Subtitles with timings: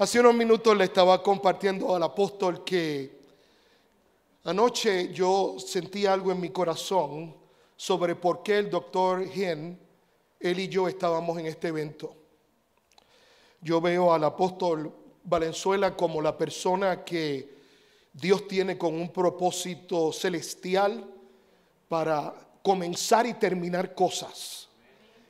[0.00, 3.18] Hace unos minutos le estaba compartiendo al apóstol que
[4.44, 7.36] anoche yo sentí algo en mi corazón
[7.76, 9.78] sobre por qué el doctor Hen,
[10.40, 12.14] él y yo estábamos en este evento.
[13.60, 14.90] Yo veo al apóstol
[15.22, 17.58] Valenzuela como la persona que
[18.10, 21.04] Dios tiene con un propósito celestial
[21.90, 22.32] para
[22.62, 24.66] comenzar y terminar cosas.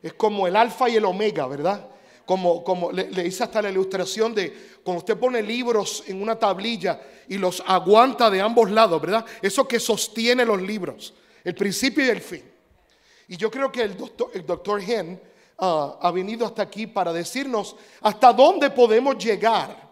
[0.00, 1.90] Es como el alfa y el omega, ¿verdad?
[2.30, 6.38] Como, como le, le, hice hasta la ilustración de cuando usted pone libros en una
[6.38, 9.26] tablilla y los aguanta de ambos lados, ¿verdad?
[9.42, 11.12] Eso que sostiene los libros,
[11.42, 12.44] el principio y el fin.
[13.26, 15.20] Y yo creo que el doctor, el doctor Hen
[15.58, 15.64] uh,
[16.00, 19.90] ha venido hasta aquí para decirnos hasta dónde podemos llegar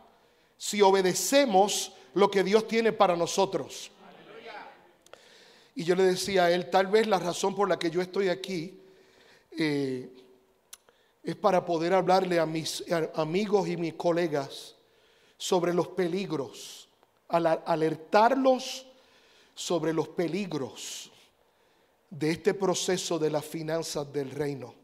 [0.57, 3.91] si obedecemos lo que Dios tiene para nosotros.
[5.75, 8.29] Y yo le decía a él, tal vez la razón por la que yo estoy
[8.29, 8.79] aquí
[9.59, 10.09] eh,
[11.29, 12.83] es para poder hablarle a mis
[13.15, 14.75] amigos y mis colegas
[15.37, 16.89] sobre los peligros,
[17.29, 18.87] alertarlos
[19.55, 21.13] sobre los peligros
[22.09, 24.75] de este proceso de las finanzas del reino.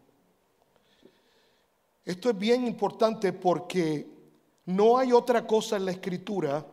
[2.04, 4.06] Esto es bien importante porque
[4.66, 6.66] no hay otra cosa en la escritura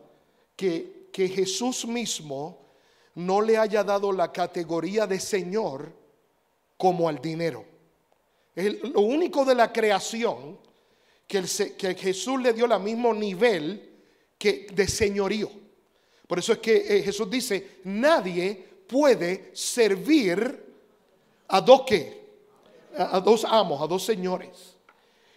[0.54, 2.58] que, que Jesús mismo
[3.14, 5.90] no le haya dado la categoría de Señor
[6.76, 7.71] como al dinero.
[8.54, 10.58] Es lo único de la creación
[11.26, 13.90] que, Jesús le dio el mismo nivel
[14.38, 15.50] que de señorío.
[16.26, 18.54] Por eso es que eh, Jesús dice, nadie
[18.86, 20.64] puede servir
[21.48, 22.22] a dos qué?
[22.96, 24.76] A, a dos amos, a dos señores.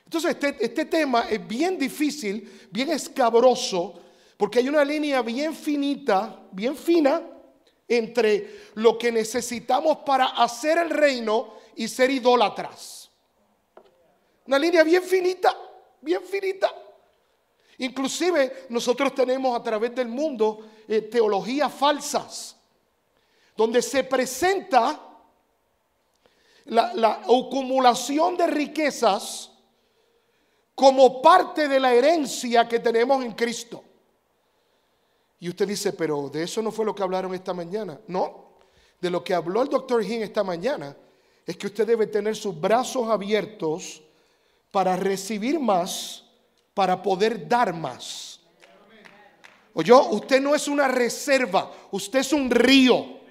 [0.03, 3.99] Entonces este, este tema es bien difícil, bien escabroso,
[4.37, 7.21] porque hay una línea bien finita, bien fina,
[7.87, 13.04] entre lo que necesitamos para hacer el reino y ser idólatras.
[14.47, 15.55] Una línea bien finita,
[16.01, 16.73] bien finita.
[17.79, 22.55] Inclusive nosotros tenemos a través del mundo eh, teologías falsas,
[23.55, 25.01] donde se presenta
[26.65, 29.51] la, la acumulación de riquezas
[30.73, 33.83] como parte de la herencia que tenemos en Cristo.
[35.39, 37.99] Y usted dice, pero de eso no fue lo que hablaron esta mañana.
[38.07, 38.57] No,
[39.01, 40.95] de lo que habló el doctor Hinn esta mañana
[41.45, 44.01] es que usted debe tener sus brazos abiertos
[44.75, 46.21] para recibir más,
[46.73, 48.41] para poder dar más.
[49.73, 53.21] Oye, usted no es una reserva, usted es un río.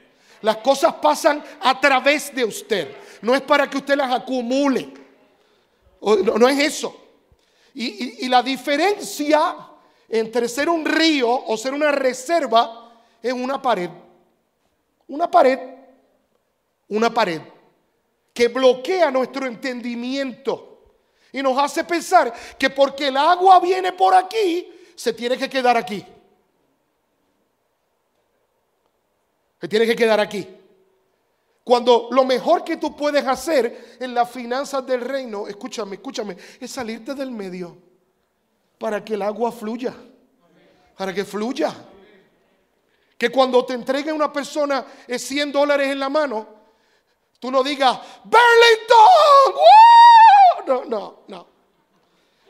[0.41, 2.97] Las cosas pasan a través de usted.
[3.21, 4.91] No es para que usted las acumule.
[6.01, 6.99] No, no es eso.
[7.75, 9.55] Y, la diferencia
[10.09, 12.91] entre ser un río o ser una reserva
[13.23, 13.91] en una pared.
[15.09, 15.61] Una pared,
[16.89, 17.43] una pared
[18.33, 20.74] que bloquea nuestro entendimiento
[21.35, 25.77] y nos hace pensar que porque el agua viene por aquí, se tiene que quedar
[25.77, 26.07] aquí.
[29.61, 30.49] Se tiene que quedar aquí.
[31.65, 36.71] Cuando lo mejor que tú puedes hacer en las finanzas del reino, escúchame, escúchame, es
[36.71, 37.79] salirte del medio
[38.79, 39.93] para que el agua fluya,
[40.97, 41.75] para que fluya.
[43.19, 46.47] Que cuando te entregue una persona 100 dólares en la mano,
[47.41, 49.63] tú no digas, Burlington,
[50.67, 51.47] no, no, no.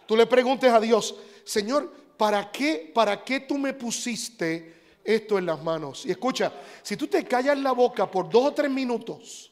[0.07, 1.15] Tú le preguntes a Dios,
[1.45, 6.05] Señor, ¿para qué, para qué tú me pusiste esto en las manos?
[6.07, 9.51] Y escucha, si tú te callas la boca por dos o tres minutos,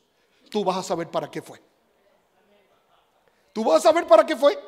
[0.51, 1.61] tú vas a saber para qué fue.
[3.53, 4.59] Tú vas a saber para qué fue.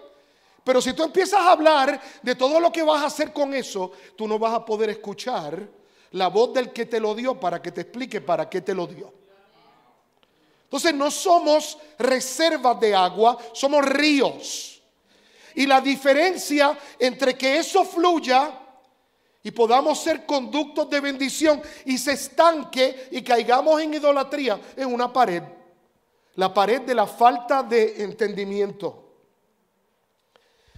[0.62, 3.92] Pero si tú empiezas a hablar de todo lo que vas a hacer con eso,
[4.16, 5.68] tú no vas a poder escuchar
[6.12, 8.86] la voz del que te lo dio para que te explique para qué te lo
[8.86, 9.12] dio.
[10.64, 14.82] Entonces no somos reservas de agua, somos ríos.
[15.54, 18.60] Y la diferencia entre que eso fluya
[19.42, 25.12] y podamos ser conductos de bendición y se estanque y caigamos en idolatría en una
[25.12, 25.42] pared.
[26.36, 29.04] La pared de la falta de entendimiento.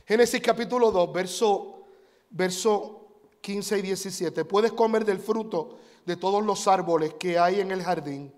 [0.05, 1.87] Génesis capítulo 2, verso,
[2.31, 3.07] verso
[3.41, 4.45] 15 y 17.
[4.45, 8.33] Puedes comer del fruto de todos los árboles que hay en el jardín,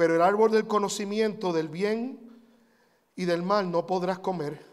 [0.00, 2.18] pero el árbol del conocimiento del bien
[3.16, 4.64] y del mal no podrás comer,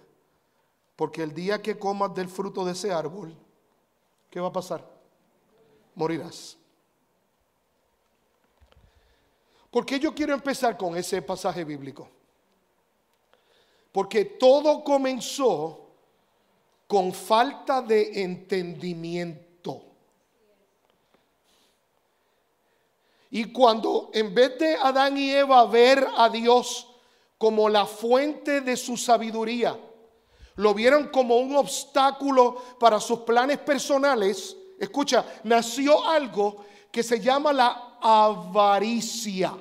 [0.95, 3.35] porque el día que comas del fruto de ese árbol,
[4.29, 4.89] ¿qué va a pasar?
[5.95, 6.57] Morirás.
[9.69, 12.07] ¿Por qué yo quiero empezar con ese pasaje bíblico?
[13.91, 15.89] Porque todo comenzó
[16.88, 19.45] con falta de entendimiento.
[23.29, 26.88] Y cuando en vez de Adán y Eva ver a Dios
[27.38, 29.77] como la fuente de su sabiduría,
[30.56, 37.53] lo vieron como un obstáculo para sus planes personales, escucha, nació algo que se llama
[37.53, 39.53] la avaricia.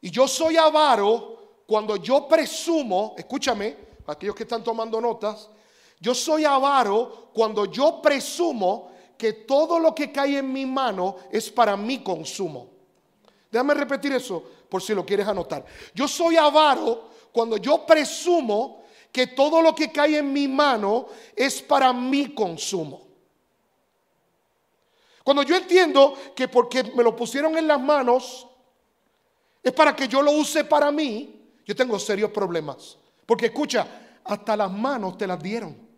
[0.00, 3.76] Y yo soy avaro cuando yo presumo, escúchame,
[4.06, 5.48] aquellos que están tomando notas,
[6.00, 8.89] yo soy avaro cuando yo presumo
[9.20, 12.70] que todo lo que cae en mi mano es para mi consumo.
[13.52, 15.62] Déjame repetir eso por si lo quieres anotar.
[15.94, 21.60] Yo soy avaro cuando yo presumo que todo lo que cae en mi mano es
[21.60, 23.02] para mi consumo.
[25.22, 28.46] Cuando yo entiendo que porque me lo pusieron en las manos
[29.62, 32.96] es para que yo lo use para mí, yo tengo serios problemas.
[33.26, 33.86] Porque escucha,
[34.24, 35.89] hasta las manos te las dieron.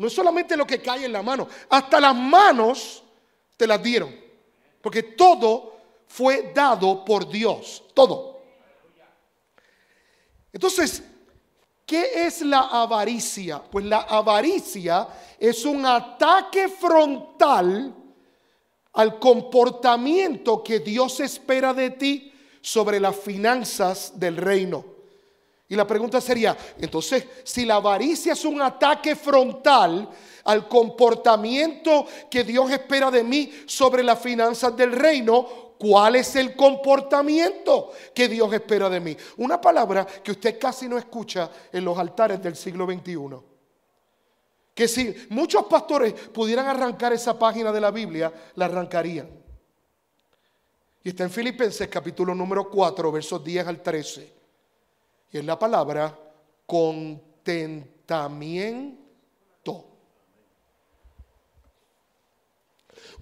[0.00, 3.02] No es solamente lo que cae en la mano, hasta las manos
[3.54, 4.18] te las dieron.
[4.80, 5.76] Porque todo
[6.06, 8.40] fue dado por Dios, todo.
[10.50, 11.02] Entonces,
[11.84, 13.62] ¿qué es la avaricia?
[13.62, 15.06] Pues la avaricia
[15.38, 17.94] es un ataque frontal
[18.94, 22.32] al comportamiento que Dios espera de ti
[22.62, 24.99] sobre las finanzas del reino.
[25.70, 30.08] Y la pregunta sería, entonces, si la avaricia es un ataque frontal
[30.42, 36.56] al comportamiento que Dios espera de mí sobre las finanzas del reino, ¿cuál es el
[36.56, 39.16] comportamiento que Dios espera de mí?
[39.36, 43.36] Una palabra que usted casi no escucha en los altares del siglo XXI.
[44.74, 49.30] Que si muchos pastores pudieran arrancar esa página de la Biblia, la arrancarían.
[51.04, 54.39] Y está en Filipenses capítulo número 4, versos 10 al 13.
[55.32, 56.16] Y es la palabra
[56.66, 59.00] contentamiento.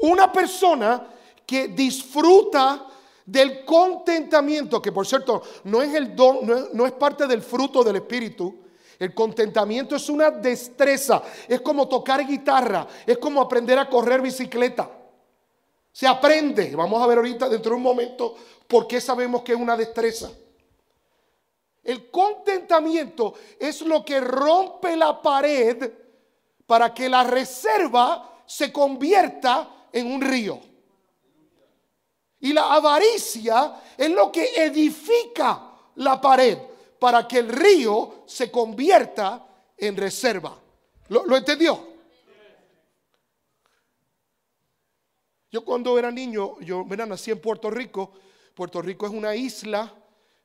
[0.01, 1.07] Una persona
[1.45, 2.87] que disfruta
[3.25, 7.43] del contentamiento, que por cierto no es el don, no es, no es parte del
[7.43, 8.61] fruto del Espíritu,
[8.99, 14.91] el contentamiento es una destreza, es como tocar guitarra, es como aprender a correr bicicleta.
[15.93, 18.35] Se aprende, vamos a ver ahorita dentro de un momento
[18.67, 20.31] por qué sabemos que es una destreza.
[21.89, 25.91] El contentamiento es lo que rompe la pared
[26.67, 30.61] para que la reserva se convierta en un río.
[32.41, 35.63] Y la avaricia es lo que edifica
[35.95, 36.59] la pared
[36.99, 40.59] para que el río se convierta en reserva.
[41.09, 41.89] ¿Lo, entendió?
[45.51, 48.13] Yo cuando era niño, yo nací en Puerto Rico.
[48.55, 49.91] Puerto Rico es una isla,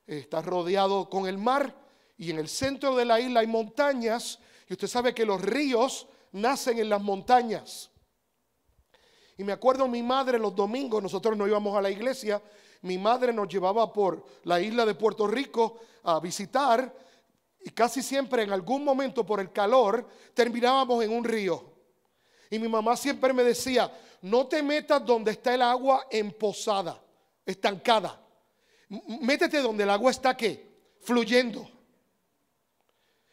[0.06, 1.74] está rodeado con el mar
[2.16, 6.06] y en el centro de la isla hay montañas y usted sabe que los ríos
[6.32, 7.90] nacen en las montañas.
[9.36, 12.40] Y me acuerdo mi madre los domingos, nosotros no íbamos a la iglesia,
[12.82, 16.94] mi madre nos llevaba por la isla de Puerto Rico a visitar
[17.60, 21.72] y casi siempre en algún momento por el calor terminábamos en un río.
[22.50, 23.90] Y mi mamá siempre me decía,
[24.22, 27.02] no te metas donde está el agua emposada,
[27.44, 28.23] estancada.
[29.20, 30.66] Métete donde el agua está qué?
[31.00, 31.70] Fluyendo.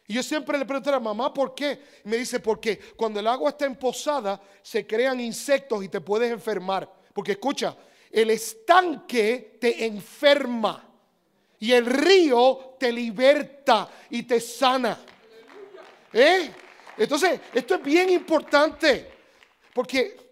[0.08, 1.80] Y yo siempre le pregunto a la mamá, ¿por qué?
[2.04, 6.92] me dice, porque cuando el agua está emposada se crean insectos y te puedes enfermar.
[7.14, 7.76] Porque escucha,
[8.12, 10.86] el estanque te enferma
[11.60, 15.00] y el río te liberta y te sana.
[16.12, 16.52] ¿Eh?
[16.98, 19.12] Entonces, esto es bien importante
[19.74, 20.31] porque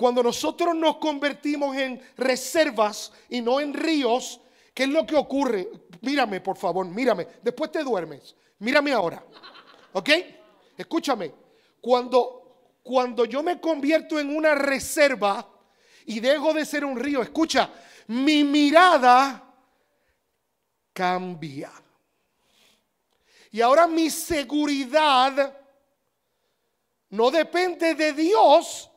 [0.00, 4.40] cuando nosotros nos convertimos en reservas y no en ríos,
[4.72, 5.68] ¿qué es lo que ocurre?
[6.00, 7.26] Mírame, por favor, mírame.
[7.42, 8.34] Después te duermes.
[8.60, 9.22] Mírame ahora.
[9.92, 10.08] ¿Ok?
[10.74, 11.30] Escúchame.
[11.82, 15.46] Cuando, cuando yo me convierto en una reserva,
[16.06, 17.70] y dejo de ser un río, escucha,
[18.06, 19.52] mi mirada
[20.94, 21.72] cambia.
[23.50, 25.58] Y ahora mi seguridad
[27.10, 28.89] no depende de Dios,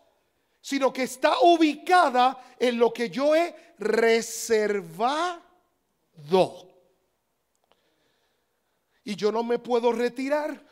[0.64, 5.42] sino que está ubicada en lo que yo he reservado.
[9.04, 10.66] Y yo no me puedo retirar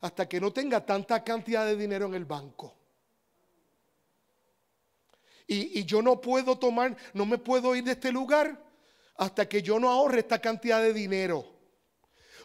[0.00, 2.76] hasta que no tenga tanta cantidad de dinero en el banco.
[5.48, 8.56] Y, yo no puedo tomar, no me puedo ir de este lugar
[9.16, 11.44] hasta que yo no ahorre esta cantidad de dinero.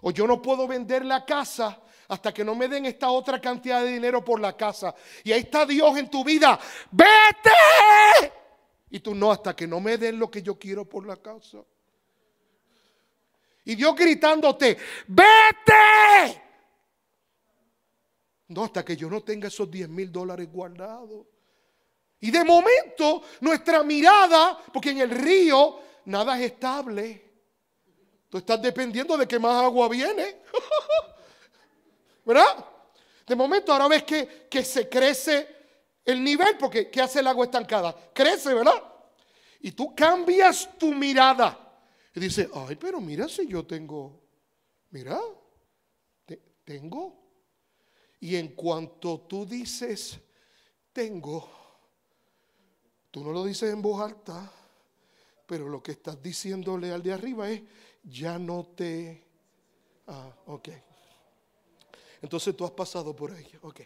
[0.01, 3.81] O yo no puedo vender la casa hasta que no me den esta otra cantidad
[3.81, 4.95] de dinero por la casa.
[5.23, 6.59] Y ahí está Dios en tu vida.
[6.91, 8.31] Vete.
[8.89, 11.59] Y tú no, hasta que no me den lo que yo quiero por la casa.
[13.65, 16.43] Y Dios gritándote, vete.
[18.47, 21.27] No, hasta que yo no tenga esos 10 mil dólares guardados.
[22.21, 27.25] Y de momento nuestra mirada, porque en el río nada es estable.
[28.29, 30.37] Tú estás dependiendo de que más agua viene.
[32.27, 32.65] ¿Verdad?
[33.25, 35.47] De momento ahora ves que, que se crece
[36.03, 37.95] el nivel, porque ¿qué hace el agua estancada?
[38.13, 38.83] Crece, ¿verdad?
[39.61, 41.57] Y tú cambias tu mirada.
[42.13, 44.21] Y dices, ay, pero mira si yo tengo,
[44.89, 45.17] mira,
[46.65, 47.17] tengo.
[48.19, 50.19] Y en cuanto tú dices,
[50.91, 51.49] tengo,
[53.09, 54.51] tú no lo dices en voz alta,
[55.45, 57.61] pero lo que estás diciéndole al de arriba es,
[58.03, 59.23] ya no te...
[60.07, 60.69] Ah, ok.
[62.21, 63.81] Entonces tú has pasado por ahí, ok.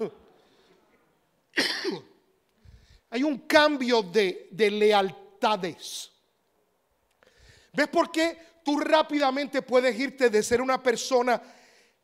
[3.10, 6.10] Hay un cambio de, de lealtades.
[7.72, 11.42] ¿Ves por qué tú rápidamente puedes irte de ser una persona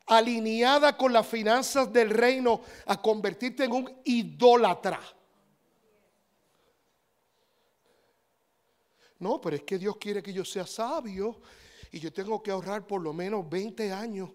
[0.05, 4.99] alineada con las finanzas del reino a convertirte en un idólatra?
[9.19, 11.41] No, pero es que Dios quiere que yo sea sabio
[11.91, 14.29] y yo tengo que ahorrar por lo menos 20 años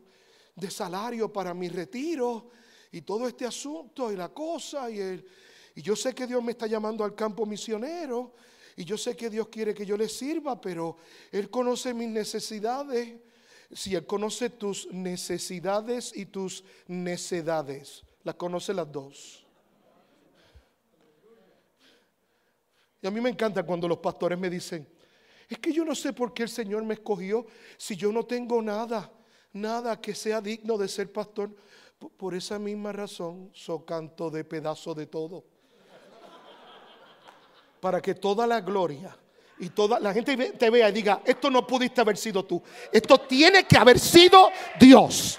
[0.55, 2.51] de salario para mi retiro
[2.93, 5.27] y todo este asunto y la cosa y el
[5.75, 8.33] y yo sé que Dios me está llamando al campo misionero
[8.77, 10.97] y yo sé que Dios quiere que yo le sirva, pero
[11.33, 13.17] Él conoce mis necesidades.
[13.73, 19.45] Si Él conoce tus necesidades y tus necedades, las conoce las dos.
[23.03, 24.87] Y a mí me encanta cuando los pastores me dicen,
[25.49, 27.47] es que yo no sé por qué el Señor me escogió
[27.77, 29.11] si yo no tengo nada,
[29.55, 31.51] nada que sea digno de ser pastor.
[32.19, 35.43] Por esa misma razón, so canto de pedazo de todo
[37.85, 39.15] para que toda la gloria
[39.59, 43.19] y toda la gente te vea y diga, esto no pudiste haber sido tú, esto
[43.19, 44.49] tiene que haber sido
[44.81, 45.39] Dios.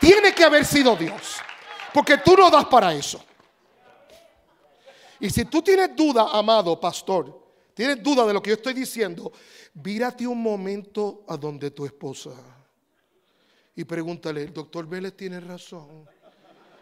[0.00, 1.38] Tiene que haber sido Dios,
[1.92, 3.20] porque tú no das para eso.
[5.18, 7.45] Y si tú tienes duda, amado pastor,
[7.76, 9.30] tienes duda de lo que yo estoy diciendo,
[9.74, 12.30] vírate un momento a donde tu esposa
[13.76, 16.08] y pregúntale, el doctor Vélez tiene razón.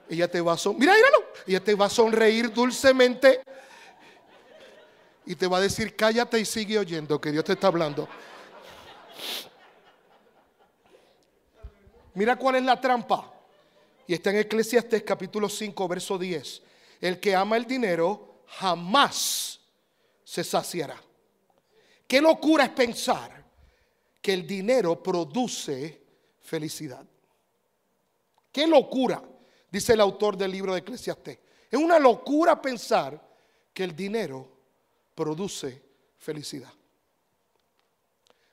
[0.08, 3.40] Ella te va a sonreír, mira, míralo, ella te va a sonreír dulcemente
[5.26, 8.08] y te va a decir, cállate y sigue oyendo que Dios te está hablando.
[12.14, 13.32] Mira cuál es la trampa.
[14.06, 16.62] Y está en Eclesiastes capítulo 5, verso 10.
[17.00, 19.58] El que ama el dinero jamás
[20.24, 21.00] se saciará.
[22.06, 23.44] Qué locura es pensar
[24.20, 26.02] que el dinero produce
[26.40, 27.04] felicidad.
[28.50, 29.22] Qué locura
[29.70, 31.38] dice el autor del libro de Eclesiastés.
[31.70, 33.20] Es una locura pensar
[33.72, 34.48] que el dinero
[35.14, 35.82] produce
[36.18, 36.72] felicidad.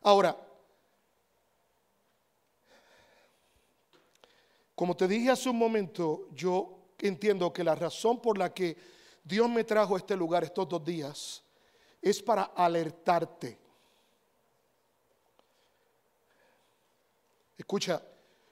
[0.02, 0.36] Ahora,
[4.74, 8.76] como te dije hace un momento, yo entiendo que la razón por la que
[9.24, 11.44] Dios me trajo a este lugar estos dos días
[12.02, 13.60] es para alertarte.
[17.58, 18.02] Escucha,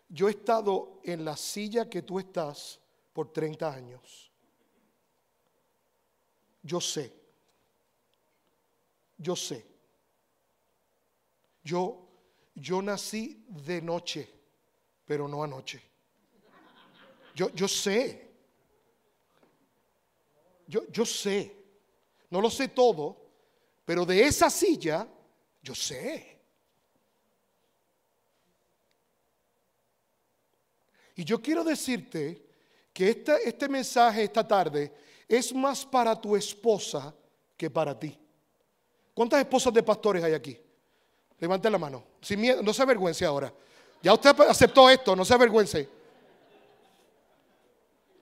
[0.08, 2.79] yo he estado en la silla que tú estás
[3.13, 4.32] por 30 años.
[6.62, 7.13] Yo sé.
[9.18, 9.65] Yo sé.
[11.63, 12.10] Yo
[12.60, 14.29] yo nací de noche,
[15.06, 15.82] pero no anoche.
[17.34, 18.29] Yo, yo sé.
[20.68, 21.56] Yo, yo sé.
[22.29, 23.18] No lo sé todo,
[23.89, 25.08] pero de esa silla
[25.63, 26.39] yo sé.
[31.15, 32.46] Y yo quiero decirte
[32.93, 33.10] que
[33.43, 34.93] este, mensaje esta tarde
[35.27, 37.15] es más para tu esposa
[37.58, 38.15] que para ti.
[39.12, 40.55] ¿Cuántas esposas de pastores hay aquí?
[41.39, 42.03] Levante la mano.
[42.22, 43.51] Sin miedo, no se avergüence ahora.
[44.03, 45.89] Ya usted aceptó esto, no se avergüence.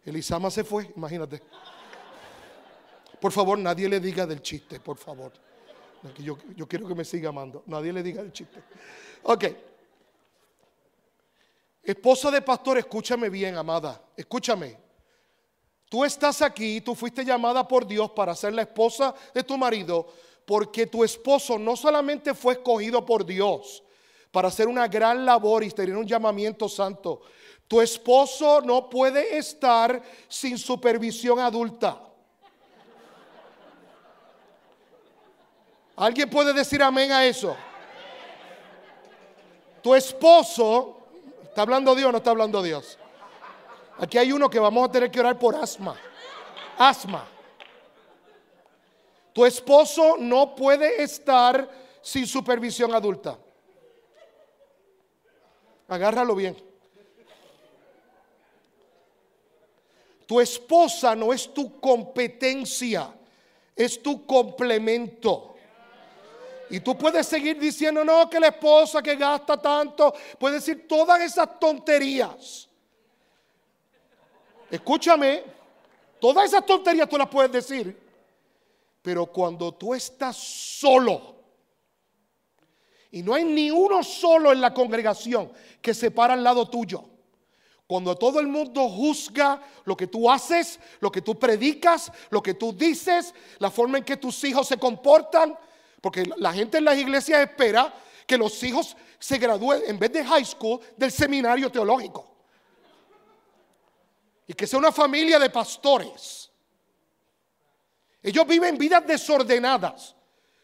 [0.06, 1.42] Elisama se fue, imagínate.
[3.20, 5.34] Por favor, nadie le diga del chiste, por favor.
[6.18, 7.64] Yo, yo quiero que me siga amando.
[7.66, 8.62] Nadie le diga del chiste.
[9.24, 9.46] Ok.
[11.84, 14.02] Esposa de pastor, escúchame bien, amada.
[14.16, 14.78] Escúchame.
[15.90, 20.08] Tú estás aquí, tú fuiste llamada por Dios para ser la esposa de tu marido,
[20.46, 23.84] porque tu esposo no solamente fue escogido por Dios
[24.32, 27.22] para hacer una gran labor y tener un llamamiento santo,
[27.68, 32.07] tu esposo no puede estar sin supervisión adulta.
[35.98, 37.58] ¿Alguien puede decir amén a eso?
[39.84, 40.98] Tu esposo
[41.58, 43.00] ¿Está hablando Dios o no está hablando Dios?
[43.98, 46.00] Aquí hay uno que vamos a tener que orar por asma.
[46.78, 47.28] Asma.
[49.34, 51.68] Tu esposo no puede estar
[52.00, 53.40] sin supervisión adulta.
[55.88, 56.56] Agárralo bien.
[60.28, 63.12] Tu esposa no es tu competencia,
[63.76, 65.56] es tu complemento.
[66.70, 71.22] Y tú puedes seguir diciendo, no, que la esposa que gasta tanto, puedes decir todas
[71.22, 72.68] esas tonterías.
[74.70, 75.44] Escúchame,
[76.20, 77.98] todas esas tonterías tú las puedes decir,
[79.02, 81.36] pero cuando tú estás solo
[83.10, 85.50] y no hay ni uno solo en la congregación
[85.82, 87.06] que se para al lado tuyo,
[87.88, 92.54] cuando todo el mundo juzga lo que tú haces, lo que tú predicas, lo que
[92.54, 95.58] tú dices, la forma en que tus hijos se comportan,
[96.02, 97.94] porque la gente en las iglesias espera
[98.26, 102.36] que los hijos se gradúen en vez de high school del seminario teológico.
[104.46, 106.50] Y que sea una familia de pastores.
[108.22, 110.16] Ellos viven vidas desordenadas,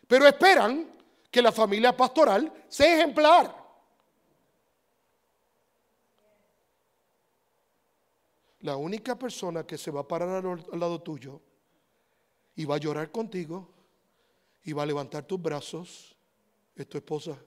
[0.07, 0.91] pero esperan
[1.31, 3.63] que la familia pastoral sea ejemplar.
[8.59, 11.41] La única persona que se va a parar al lado tuyo
[12.55, 13.73] y va a llorar contigo
[14.63, 16.13] y va a levantar tus brazos
[16.75, 17.38] es tu esposa.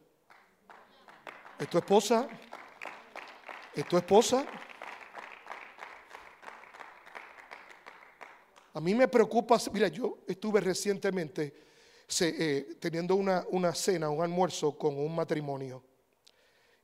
[1.59, 2.29] Es tu esposa.
[3.75, 4.47] Es tu esposa.
[8.75, 11.55] A mí me preocupa, mira, yo estuve recientemente
[12.21, 15.83] eh, teniendo una, una cena, un almuerzo con un matrimonio.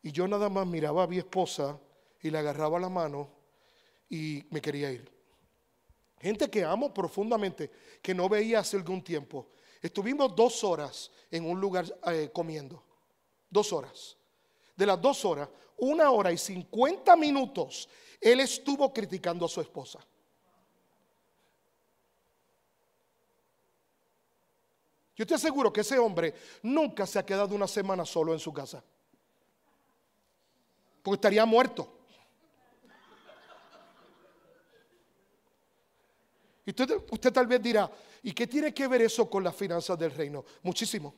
[0.03, 1.79] Y yo nada más miraba a mi esposa
[2.21, 3.31] y le agarraba la mano
[4.09, 5.09] y me quería ir.
[6.19, 7.71] Gente que amo profundamente,
[8.01, 9.53] que no veía hace algún tiempo.
[9.83, 12.83] Estuvimos dos horas en un lugar eh, comiendo.
[13.51, 14.17] Dos horas.
[14.77, 17.89] De las dos horas, una hora y cincuenta minutos,
[18.21, 19.99] él estuvo criticando a su esposa.
[25.17, 28.53] Yo te aseguro que ese hombre nunca se ha quedado una semana solo en su
[28.53, 28.83] casa.
[31.03, 32.02] Porque estaría muerto.
[36.65, 37.91] Y usted, tal vez dirá,
[38.23, 40.45] ¿y qué tiene que ver eso con las finanzas del reino?
[40.63, 41.13] Muchísimo.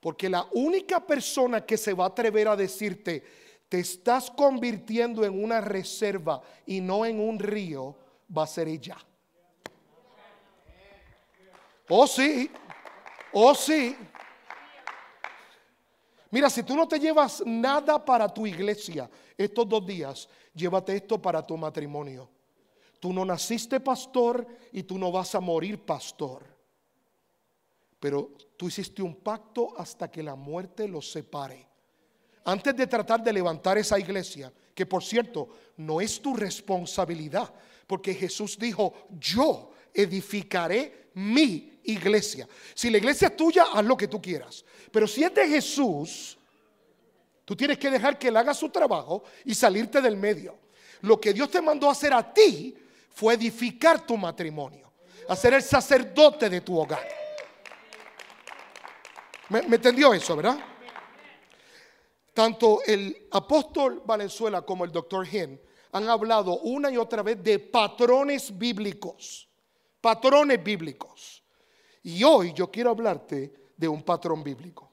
[0.00, 3.22] Porque la única persona que se va a atrever a decirte,
[3.68, 7.96] te estás convirtiendo en una reserva y no en un río,
[8.36, 8.96] va a ser ella.
[11.88, 12.50] Oh sí,
[13.32, 13.96] oh sí.
[16.30, 21.20] Mira, si tú no te llevas nada para tu iglesia estos dos días, llévate esto
[21.20, 22.30] para tu matrimonio.
[23.02, 26.44] Tú no naciste pastor y tú no vas a morir pastor.
[27.98, 31.66] Pero tú hiciste un pacto hasta que la muerte los separe.
[32.44, 37.52] Antes de tratar de levantar esa iglesia, que por cierto no es tu responsabilidad,
[37.88, 42.48] porque Jesús dijo, yo edificaré mi iglesia.
[42.72, 44.64] Si la iglesia es tuya, haz lo que tú quieras.
[44.92, 46.38] Pero si es de Jesús,
[47.44, 50.56] tú tienes que dejar que él haga su trabajo y salirte del medio.
[51.00, 52.76] Lo que Dios te mandó a hacer a ti
[53.12, 54.90] fue edificar tu matrimonio,
[55.28, 57.06] hacer el sacerdote de tu hogar.
[59.48, 60.58] ¿Me, entendió eso, verdad?
[62.32, 65.60] Tanto el apóstol Valenzuela como el doctor Hen
[65.92, 69.48] han hablado una y otra vez de patrones bíblicos,
[70.00, 71.42] patrones bíblicos.
[72.02, 74.90] Y hoy yo quiero hablarte de un patrón bíblico.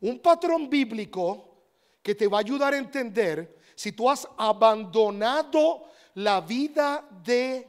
[0.00, 1.62] Un patrón bíblico
[2.02, 5.84] que te va a ayudar a entender si tú has abandonado
[6.22, 7.66] la vida de,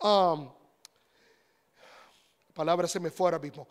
[0.00, 0.50] um,
[2.52, 3.68] palabra se me fue ahora mismo,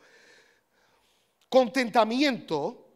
[1.50, 2.88] contentamiento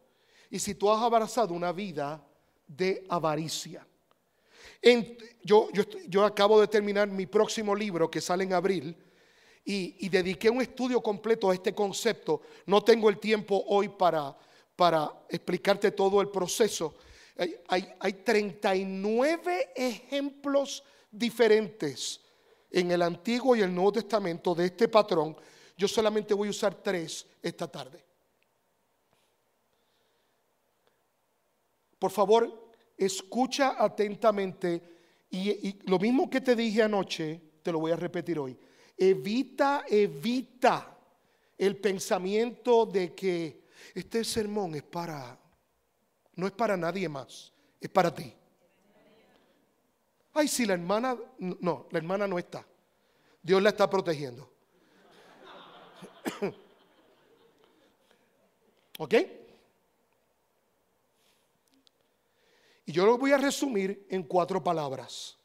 [0.48, 2.24] y si tú has abrazado una vida
[2.66, 3.86] de avaricia.
[5.42, 5.68] yo,
[6.08, 8.96] yo, acabo de terminar mi próximo libro que sale en abril
[9.62, 12.40] y, y, dediqué un estudio completo a este concepto.
[12.64, 14.34] No tengo el tiempo hoy para,
[14.74, 16.96] para explicarte todo el proceso.
[17.36, 22.20] Hay, hay, hay 39 ejemplos diferentes
[22.70, 25.36] en el Antiguo y el Nuevo Testamento de este patrón,
[25.76, 28.04] yo solamente voy a usar tres esta tarde.
[31.98, 34.82] Por favor, escucha atentamente
[35.30, 38.58] y, lo mismo que te dije anoche, te lo voy a repetir hoy.
[38.96, 40.98] Evita, evita
[41.56, 45.38] el pensamiento de que este sermón es para,
[46.34, 48.34] no es para nadie más, es para ti.
[50.32, 52.64] Ay, si la hermana, no, la hermana no está.
[53.42, 54.50] Dios la está protegiendo.
[58.98, 59.14] ¿Ok?
[62.86, 65.36] Y yo lo voy a resumir en cuatro palabras.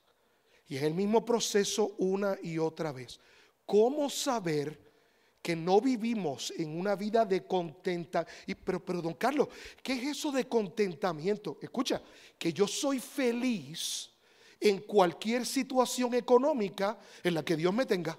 [0.68, 3.20] Y es el mismo proceso una y otra vez.
[3.66, 4.84] ¿Cómo saber
[5.42, 8.26] que no vivimos en una vida de contenta?
[8.48, 9.48] Y, pero, pero, don Carlos,
[9.82, 11.58] ¿qué es eso de contentamiento?
[11.62, 12.02] Escucha,
[12.38, 14.10] que yo soy feliz
[14.60, 18.18] en cualquier situación económica en la que Dios me tenga.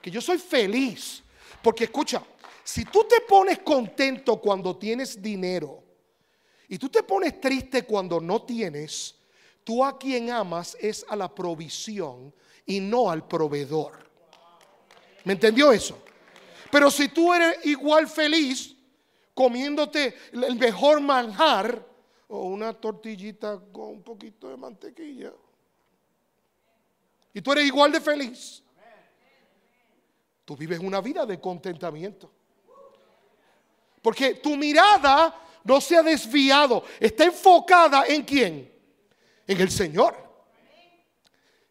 [0.00, 1.22] Que yo soy feliz.
[1.62, 2.22] Porque escucha,
[2.64, 5.84] Si tú te pones contento cuando tienes dinero
[6.68, 9.14] y tú te pones triste cuando no tienes,
[9.62, 12.34] tú a quien amas es a la provisión
[12.66, 14.10] y no al proveedor.
[15.24, 16.02] ¿Me entendió eso?
[16.70, 18.76] Pero si tú eres igual feliz
[19.32, 21.86] comiéndote el mejor manjar
[22.28, 25.32] o una tortillita con un poquito de mantequilla,
[27.32, 28.62] y tú eres igual de feliz,
[30.44, 32.32] tú vives una vida de contentamiento.
[34.00, 35.34] Porque tu mirada
[35.64, 38.72] no se ha desviado, está enfocada en quién?
[39.46, 40.16] En el Señor.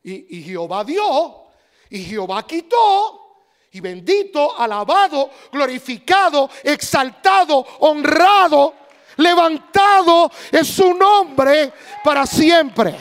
[0.04, 1.46] Y, Jehová dio,
[1.90, 3.40] y Jehová quitó,
[3.72, 8.76] y bendito, alabado, glorificado, exaltado, honrado,
[9.18, 11.72] levantado es su nombre
[12.04, 12.96] para siempre.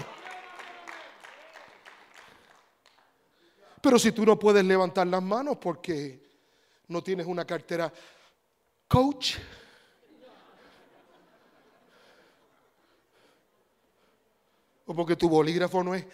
[3.81, 6.25] Pero si tú no puedes levantar las manos porque
[6.89, 7.93] no tienes una cartera
[8.89, 9.37] coach.
[14.87, 16.07] O porque tu bolígrafo no es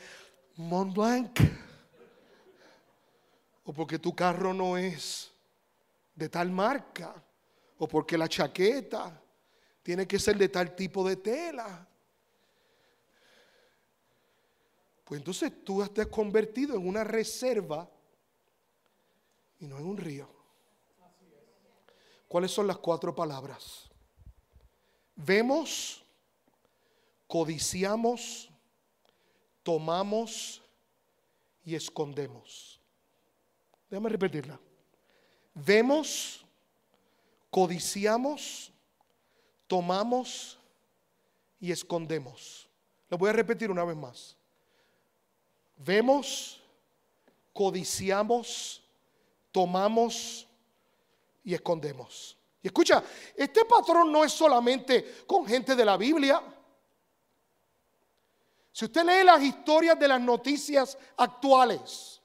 [0.56, 1.40] Mont Blanc.
[3.64, 5.30] O porque tu carro no es
[6.14, 7.14] de tal marca.
[7.78, 9.19] O porque la chaqueta
[9.90, 11.85] tiene que ser de tal tipo de tela.
[15.05, 17.90] Pues entonces tú has convertido en una reserva
[19.59, 20.29] y no en un río.
[22.29, 23.90] ¿Cuáles son las cuatro palabras?
[25.16, 26.05] Vemos,
[27.26, 28.48] codiciamos,
[29.64, 30.62] tomamos
[31.64, 32.81] y escondemos.
[33.90, 34.61] Déjame repetirla.
[35.53, 36.46] Vemos,
[37.50, 38.69] codiciamos,
[39.70, 40.59] tomamos
[41.61, 42.68] y escondemos.
[43.09, 44.37] Lo voy a repetir una vez más.
[45.76, 46.61] Vemos,
[47.52, 48.83] codiciamos,
[49.52, 50.44] tomamos
[51.44, 52.37] y escondemos.
[52.61, 53.04] Y escucha,
[53.37, 56.42] este patrón no es solamente con gente de la Biblia.
[58.72, 62.20] Si usted lee las historias de las noticias actuales,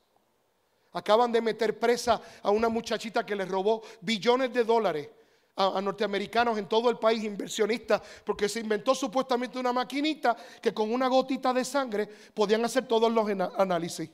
[0.94, 5.10] acaban de meter presa a una muchachita que le robó billones de dólares
[5.56, 10.92] a, norteamericanos en todo el país, inversionistas, porque se inventó supuestamente una maquinita que con
[10.92, 14.10] una gotita de sangre podían hacer todos los análisis.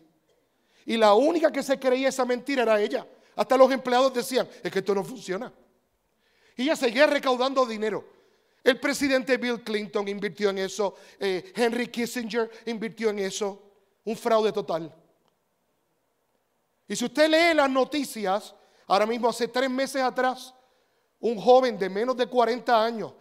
[0.86, 3.08] Y la única que se creía esa mentira era ella.
[3.36, 5.52] Hasta los empleados decían, es que esto no funciona.
[6.56, 8.06] Y ella seguía recaudando dinero.
[8.64, 13.60] El presidente Bill Clinton invirtió en eso, eh, Henry Kissinger invirtió en eso,
[14.06, 14.94] un fraude total.
[16.88, 18.54] Y si usted lee las noticias,
[18.86, 20.54] ahora mismo hace tres meses atrás,
[21.22, 23.14] un joven de menos de 40 años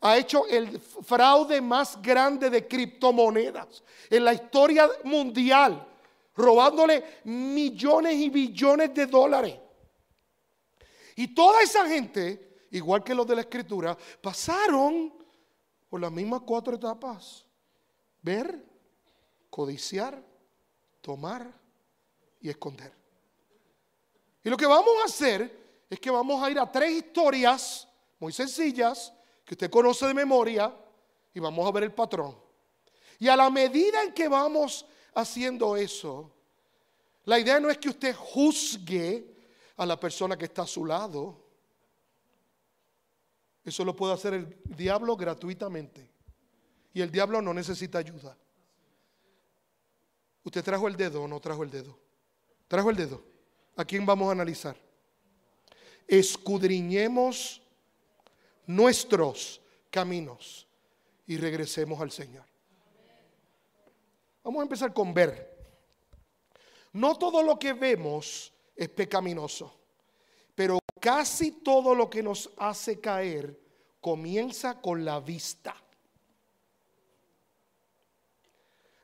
[0.00, 5.86] ha hecho el fraude más grande de criptomonedas en la historia mundial
[6.36, 9.56] robándole millones y billones de dólares.
[11.16, 15.14] Y toda esa gente, igual que los de la escritura, pasaron
[15.88, 17.46] por las mismas cuatro etapas.
[18.20, 18.62] Ver,
[19.48, 20.20] codiciar,
[21.00, 21.50] tomar
[22.40, 22.92] y esconder.
[24.42, 25.63] Y lo que vamos a hacer
[25.94, 29.12] es que vamos a ir a tres historias muy sencillas
[29.44, 30.74] que usted conoce de memoria
[31.32, 32.36] y vamos a ver el patrón.
[33.20, 36.32] Y a la medida en que vamos haciendo eso,
[37.26, 39.36] la idea no es que usted juzgue
[39.76, 41.40] a la persona que está a su lado.
[43.64, 46.10] Eso lo puede hacer el diablo gratuitamente.
[46.92, 48.36] Y el diablo no necesita ayuda.
[50.42, 51.96] ¿Usted trajo el dedo o no trajo el dedo?
[52.66, 53.22] Trajo el dedo.
[53.76, 54.83] ¿A quién vamos a analizar?
[56.06, 57.62] Escudriñemos
[58.66, 60.66] nuestros caminos
[61.26, 62.44] y regresemos al Señor.
[64.42, 65.54] Vamos a empezar con ver.
[66.92, 69.74] No todo lo que vemos es pecaminoso,
[70.54, 73.58] pero casi todo lo que nos hace caer
[74.00, 75.74] comienza con la vista.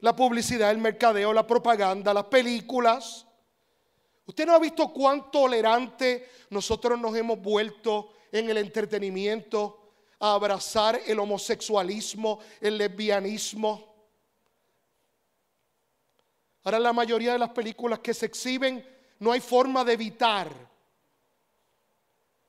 [0.00, 3.26] La publicidad, el mercadeo, la propaganda, las películas.
[4.30, 11.00] Usted no ha visto cuán tolerante nosotros nos hemos vuelto en el entretenimiento a abrazar
[11.04, 13.92] el homosexualismo, el lesbianismo.
[16.62, 18.86] Ahora la mayoría de las películas que se exhiben
[19.18, 20.54] no hay forma de evitar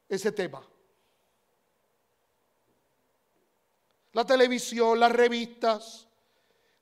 [0.07, 0.63] ese tema.
[4.11, 6.07] La televisión, las revistas,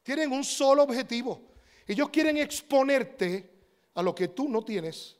[0.04, 1.42] tienen un solo objetivo.
[1.88, 3.59] Ellos quieren exponerte
[3.94, 5.18] a lo que tú no tienes.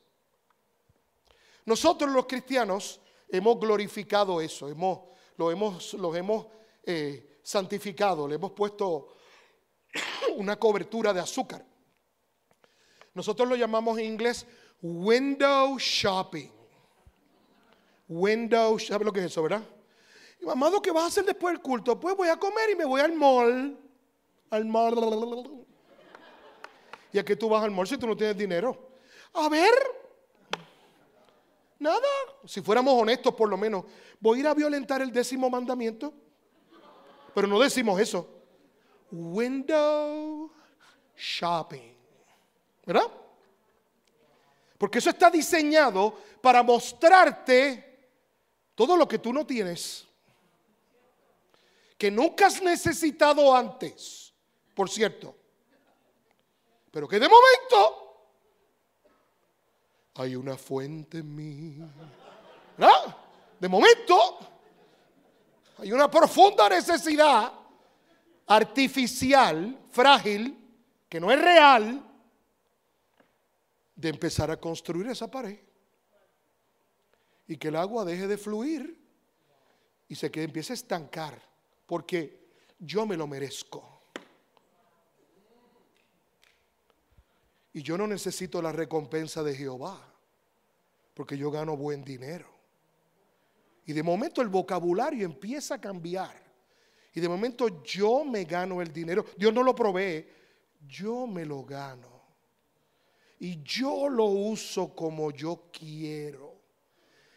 [1.64, 5.00] Nosotros los cristianos hemos glorificado eso, hemos,
[5.36, 6.46] lo hemos, los hemos
[6.84, 9.14] eh, santificado, le hemos puesto
[10.36, 11.64] una cobertura de azúcar.
[13.14, 14.46] Nosotros lo llamamos en inglés
[14.82, 16.50] window shopping.
[18.08, 19.62] window, ¿sabe lo que es eso, verdad?
[20.40, 22.00] Y mamado, ¿qué vas a hacer después del culto?
[22.00, 23.78] Pues voy a comer y me voy al mall.
[24.50, 25.66] Al mall.
[27.12, 28.90] ¿Y a tú vas al mall si tú no tienes dinero?
[29.34, 29.74] A ver.
[31.78, 32.08] Nada.
[32.44, 33.84] Si fuéramos honestos, por lo menos.
[34.20, 36.12] Voy a ir a violentar el décimo mandamiento.
[37.34, 38.28] Pero no decimos eso.
[39.10, 40.50] Window
[41.16, 41.94] shopping.
[42.86, 43.10] ¿Verdad?
[44.78, 48.08] Porque eso está diseñado para mostrarte
[48.74, 50.06] todo lo que tú no tienes.
[51.98, 54.32] Que nunca has necesitado antes,
[54.74, 55.34] por cierto.
[56.90, 58.10] Pero que de momento
[60.14, 61.78] hay una fuente en mí.
[63.58, 64.38] De momento
[65.78, 67.52] hay una profunda necesidad
[68.46, 70.56] artificial, frágil,
[71.08, 72.04] que no es real,
[73.94, 75.58] de empezar a construir esa pared
[77.46, 78.98] y que el agua deje de fluir
[80.08, 81.42] y se quede, empiece a estancar,
[81.86, 82.48] porque
[82.78, 83.99] yo me lo merezco.
[87.72, 90.00] Y yo no necesito la recompensa de Jehová,
[91.14, 92.48] porque yo gano buen dinero.
[93.86, 96.34] Y de momento el vocabulario empieza a cambiar.
[97.12, 99.24] Y de momento yo me gano el dinero.
[99.36, 100.26] Dios no lo provee,
[100.86, 102.20] yo me lo gano
[103.40, 106.60] y yo lo uso como yo quiero.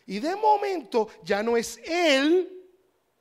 [0.06, 2.62] Y de momento ya no es Él,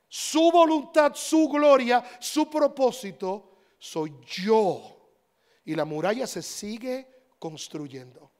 [0.09, 4.92] su voluntad, su gloria, su propósito, soy yo.
[5.65, 7.07] Y la muralla se sigue
[7.39, 8.31] construyendo.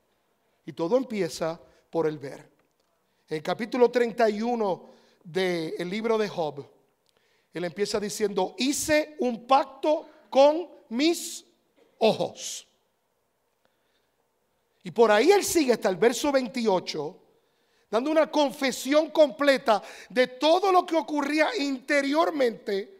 [0.65, 1.59] Y todo empieza
[1.89, 2.49] por el ver.
[3.29, 4.89] En el capítulo 31
[5.23, 6.65] del libro de Job,
[7.53, 11.45] él empieza diciendo, hice un pacto con mis
[11.99, 12.67] ojos.
[14.83, 17.19] Y por ahí él sigue hasta el verso 28,
[17.89, 22.92] dando una confesión completa de todo lo que ocurría interiormente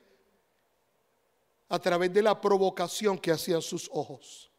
[1.70, 4.52] a través de la provocación que hacían sus ojos.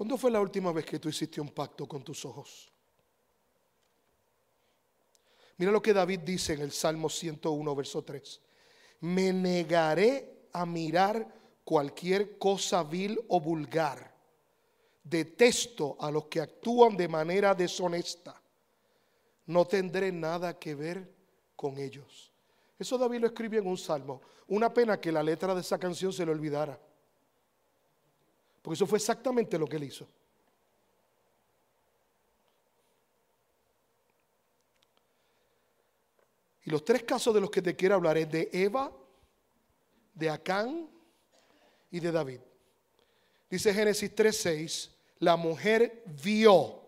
[0.00, 2.72] ¿Cuándo fue la última vez que tú hiciste un pacto con tus ojos?
[5.58, 8.40] Mira lo que David dice en el Salmo 101, verso 3.
[9.00, 11.28] Me negaré a mirar
[11.64, 14.10] cualquier cosa vil o vulgar.
[15.04, 18.39] Detesto a los que actúan de manera deshonesta.
[19.50, 21.12] No tendré nada que ver
[21.56, 22.30] con ellos.
[22.78, 24.22] Eso David lo escribió en un salmo.
[24.46, 26.78] Una pena que la letra de esa canción se le olvidara.
[28.62, 30.06] Porque eso fue exactamente lo que él hizo.
[36.62, 38.92] Y los tres casos de los que te quiero hablar es de Eva,
[40.14, 40.88] de Acán
[41.90, 42.40] y de David.
[43.50, 46.80] Dice Génesis 3:6, la mujer vio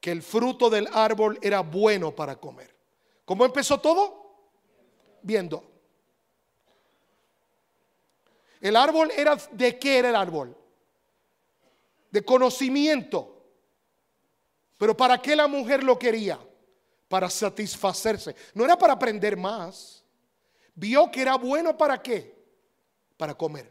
[0.00, 2.74] que el fruto del árbol era bueno para comer.
[3.24, 4.50] ¿Cómo empezó todo?
[5.22, 5.64] Viendo.
[8.60, 10.56] El árbol era de qué era el árbol?
[12.10, 13.44] De conocimiento.
[14.76, 16.38] Pero ¿para qué la mujer lo quería?
[17.08, 18.34] Para satisfacerse.
[18.54, 20.04] No era para aprender más.
[20.74, 22.38] Vio que era bueno para qué?
[23.18, 23.70] para comer.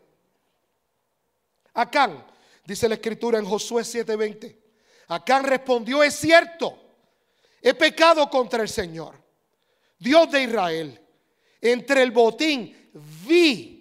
[1.74, 2.24] Acán,
[2.66, 4.56] dice la escritura en Josué 7:20,
[5.08, 6.78] Acán respondió, es cierto,
[7.62, 9.15] he pecado contra el Señor,
[9.98, 11.02] Dios de Israel.
[11.60, 12.91] Entre el botín
[13.26, 13.78] vi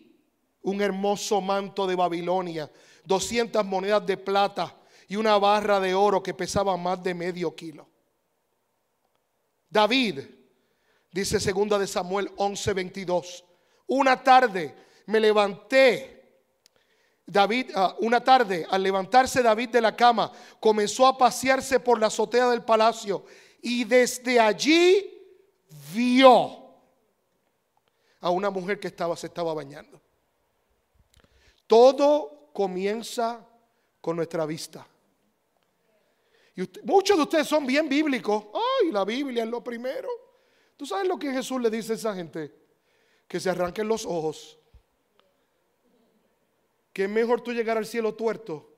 [0.62, 2.70] un hermoso manto de Babilonia,
[3.04, 4.76] 200 monedas de plata
[5.08, 7.88] y una barra de oro que pesaba más de medio kilo.
[9.68, 10.20] David,
[11.12, 13.44] dice segunda de Samuel 11:22,
[13.88, 14.74] una tarde
[15.06, 16.15] me levanté.
[17.26, 22.06] David, ah, una tarde, al levantarse David de la cama, comenzó a pasearse por la
[22.06, 23.24] azotea del palacio
[23.60, 25.12] y desde allí
[25.92, 26.64] vio
[28.20, 30.00] a una mujer que estaba, se estaba bañando.
[31.66, 33.44] Todo comienza
[34.00, 34.86] con nuestra vista.
[36.54, 38.44] Y muchos de ustedes son bien bíblicos.
[38.54, 40.08] Ay, la Biblia es lo primero.
[40.76, 42.54] ¿Tú sabes lo que Jesús le dice a esa gente?
[43.26, 44.58] Que se arranquen los ojos
[46.96, 48.72] que es mejor tú llegar al cielo tuerto.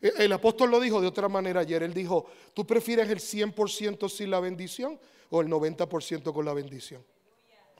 [0.00, 1.82] El apóstol lo dijo de otra manera ayer.
[1.82, 5.00] Él dijo, ¿tú prefieres el 100% sin la bendición
[5.30, 7.04] o el 90% con la bendición?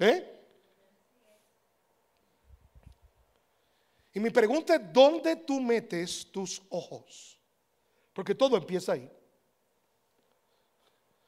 [0.00, 0.40] ¿Eh?
[4.14, 7.38] Y mi pregunta es, ¿dónde tú metes tus ojos?
[8.12, 9.08] Porque todo empieza ahí.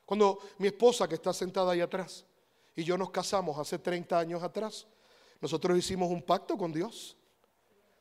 [0.05, 2.27] Cuando mi esposa, que está sentada ahí atrás,
[2.75, 4.89] y yo nos casamos hace 30 años atrás,
[5.43, 7.17] nosotros hicimos un pacto con Dios.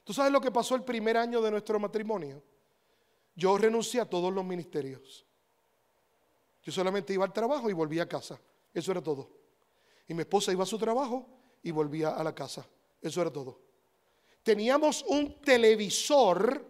[0.03, 2.43] ¿Tú sabes lo que pasó el primer año de nuestro matrimonio?
[3.35, 5.25] Yo renuncié a todos los ministerios.
[6.61, 8.39] Yo solamente iba al trabajo y volvía a casa.
[8.71, 9.27] Eso era todo.
[10.07, 11.27] Y mi esposa iba a su trabajo
[11.63, 12.63] y volvía a la casa.
[13.01, 13.59] Eso era todo.
[14.43, 16.63] Teníamos un televisor,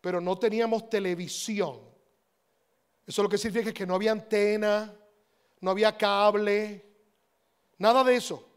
[0.00, 1.80] pero no teníamos televisión.
[3.04, 4.94] Eso lo que significa que no había antena,
[5.60, 6.84] no había cable,
[7.78, 8.55] nada de eso.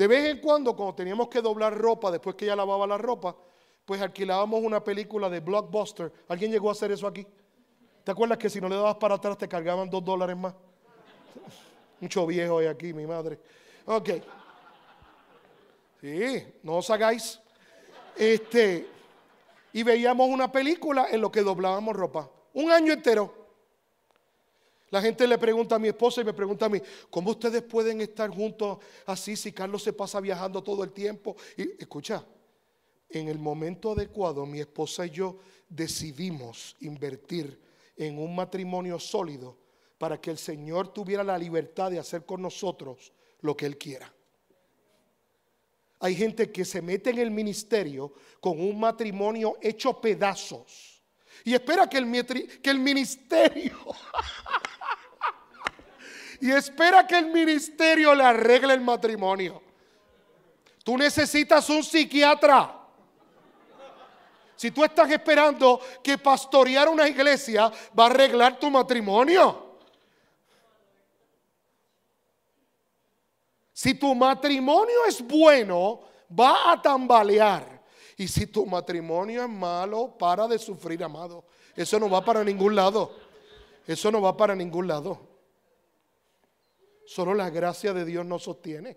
[0.00, 3.36] De vez en cuando, cuando teníamos que doblar ropa después que ella lavaba la ropa,
[3.84, 6.10] pues alquilábamos una película de Blockbuster.
[6.26, 7.26] ¿Alguien llegó a hacer eso aquí?
[8.02, 10.54] ¿Te acuerdas que si no le dabas para atrás te cargaban dos dólares más?
[12.00, 13.38] Mucho viejo hay aquí, mi madre.
[13.84, 14.08] Ok.
[16.00, 17.38] Sí, no os hagáis.
[18.16, 18.88] Este,
[19.74, 22.30] y veíamos una película en lo que doblábamos ropa.
[22.54, 23.39] Un año entero.
[24.90, 28.00] La gente le pregunta a mi esposa y me pregunta a mí, ¿cómo ustedes pueden
[28.00, 31.36] estar juntos así si Carlos se pasa viajando todo el tiempo?
[31.56, 32.24] Y escucha,
[33.08, 37.60] en el momento adecuado mi esposa y yo decidimos invertir
[37.96, 39.56] en un matrimonio sólido
[39.96, 44.12] para que el Señor tuviera la libertad de hacer con nosotros lo que Él quiera.
[46.00, 51.02] Hay gente que se mete en el ministerio con un matrimonio hecho pedazos
[51.44, 52.26] y espera que el,
[52.62, 53.78] que el ministerio
[56.40, 59.62] y espera que el ministerio le arregle el matrimonio.
[60.82, 62.76] Tú necesitas un psiquiatra.
[64.56, 69.78] Si tú estás esperando que pastorear una iglesia va a arreglar tu matrimonio.
[73.72, 76.00] Si tu matrimonio es bueno,
[76.38, 77.80] va a tambalear.
[78.16, 81.44] Y si tu matrimonio es malo, para de sufrir, amado.
[81.74, 83.16] Eso no va para ningún lado.
[83.86, 85.29] Eso no va para ningún lado.
[87.10, 88.96] Solo la gracia de Dios nos sostiene.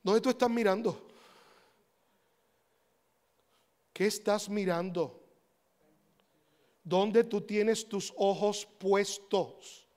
[0.00, 1.08] ¿Dónde tú estás mirando?
[3.92, 5.24] ¿Qué estás mirando?
[6.84, 9.88] ¿Dónde tú tienes tus ojos puestos?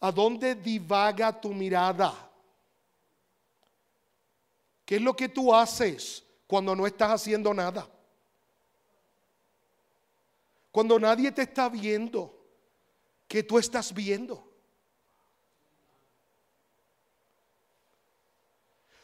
[0.00, 2.32] ¿A dónde divaga tu mirada?
[4.84, 7.88] ¿Qué es lo que tú haces cuando no estás haciendo nada?
[10.72, 12.39] Cuando nadie te está viendo
[13.30, 14.44] que tú estás viendo.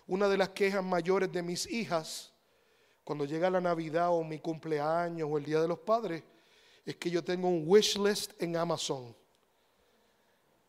[0.09, 2.33] Una de las quejas mayores de mis hijas,
[3.05, 6.25] cuando llega la Navidad o mi cumpleaños o el Día de los Padres,
[6.85, 9.15] es que yo tengo un wish list en Amazon.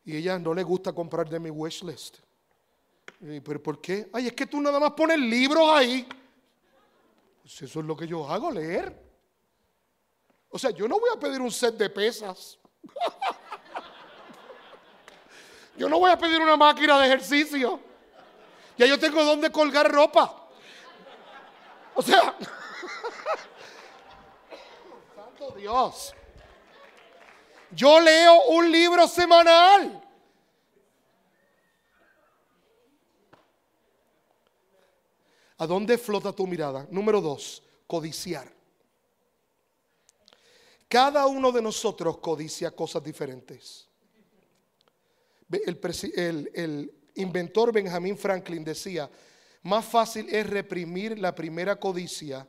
[0.05, 2.17] Y ella no le gusta comprar de mi wish list.
[3.19, 4.07] ¿Pero por qué?
[4.13, 6.07] Ay, es que tú nada más pones libros ahí.
[7.41, 8.95] Pues eso es lo que yo hago, leer.
[10.49, 12.59] O sea, yo no voy a pedir un set de pesas.
[15.77, 17.79] Yo no voy a pedir una máquina de ejercicio.
[18.77, 20.49] Ya yo tengo donde colgar ropa.
[21.93, 22.35] O sea,
[25.15, 26.15] Santo Dios.
[27.71, 30.03] Yo leo un libro semanal.
[35.59, 36.87] ¿A dónde flota tu mirada?
[36.89, 38.51] Número dos, codiciar.
[40.87, 43.87] Cada uno de nosotros codicia cosas diferentes
[45.49, 49.09] el, inventor Benjamin Franklin decía,
[49.63, 52.47] más fácil es reprimir la primera codicia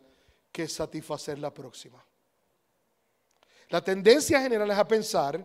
[0.53, 2.05] que satisfacer la próxima.
[3.71, 5.45] La tendencia general es a pensar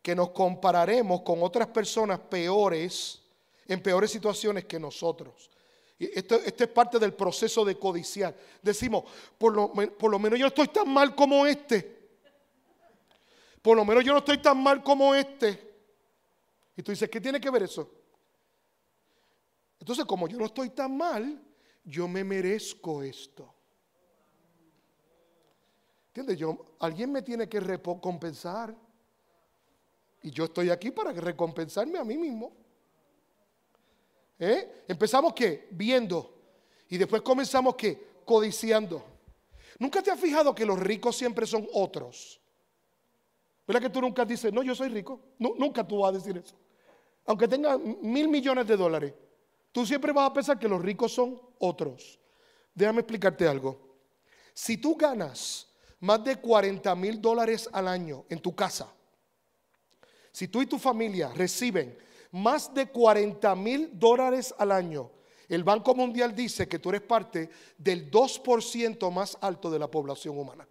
[0.00, 3.22] que nos compararemos con otras personas peores,
[3.66, 5.50] en peores situaciones que nosotros.
[5.98, 8.34] Esto, es parte del proceso de codiciar.
[8.60, 9.04] Decimos,
[9.38, 12.02] por lo, por lo menos yo no estoy tan mal como este.
[13.60, 15.71] Por lo menos yo no estoy tan mal como este.
[16.76, 17.90] Y tú dices, ¿qué tiene que ver eso?
[19.78, 21.42] Entonces, como yo no estoy tan mal,
[21.84, 23.52] yo me merezco esto.
[26.08, 26.38] ¿Entiendes?
[26.38, 28.76] Yo, alguien me tiene que recompensar.
[30.22, 32.52] Y yo estoy aquí para recompensarme a mí mismo.
[34.38, 34.84] ¿Eh?
[34.88, 35.68] Empezamos qué?
[35.70, 36.32] Viendo.
[36.88, 38.20] Y después comenzamos qué?
[38.24, 39.02] Codiciando.
[39.78, 42.41] ¿Nunca te has fijado que los ricos siempre son otros?
[43.72, 45.18] ¿Verdad que tú nunca dices, no, yo soy rico?
[45.38, 46.54] nunca tú vas a decir eso.
[47.24, 49.14] Aunque tenga mil millones de dólares,
[49.72, 52.20] tú siempre vas a pensar que los ricos son otros.
[52.74, 53.96] Déjame explicarte algo.
[54.52, 58.92] Si tú ganas más de 40 mil dólares al año en tu casa,
[60.30, 61.96] si tú y tu familia reciben
[62.30, 65.10] más de 40 mil dólares al año,
[65.48, 67.48] el Banco Mundial dice que tú eres parte
[67.78, 70.68] del 2% más alto de la población humana.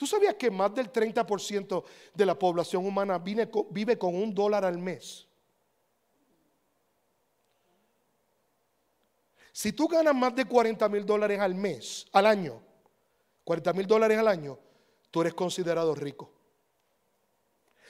[0.00, 1.84] ¿Tú sabías que más del 30%
[2.14, 5.28] de la población humana vive con un dólar al mes?
[9.52, 12.62] Si tú ganas más de 40 mil dólares al mes, al año,
[13.44, 14.58] 40 mil dólares al año,
[15.10, 16.32] tú eres considerado rico.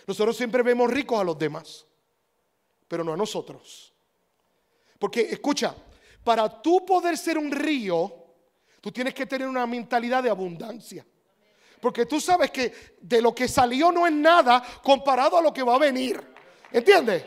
[0.05, 1.87] Nosotros siempre vemos ricos a los demás,
[2.89, 3.95] pero no a nosotros.
[4.99, 5.77] Porque escucha,
[6.25, 8.13] para tú poder ser un río,
[8.81, 11.07] tú tienes que tener una mentalidad de abundancia.
[11.81, 15.63] Porque tú sabes que de lo que salió no es nada comparado a lo que
[15.63, 16.21] va a venir.
[16.71, 17.25] ¿Entiendes?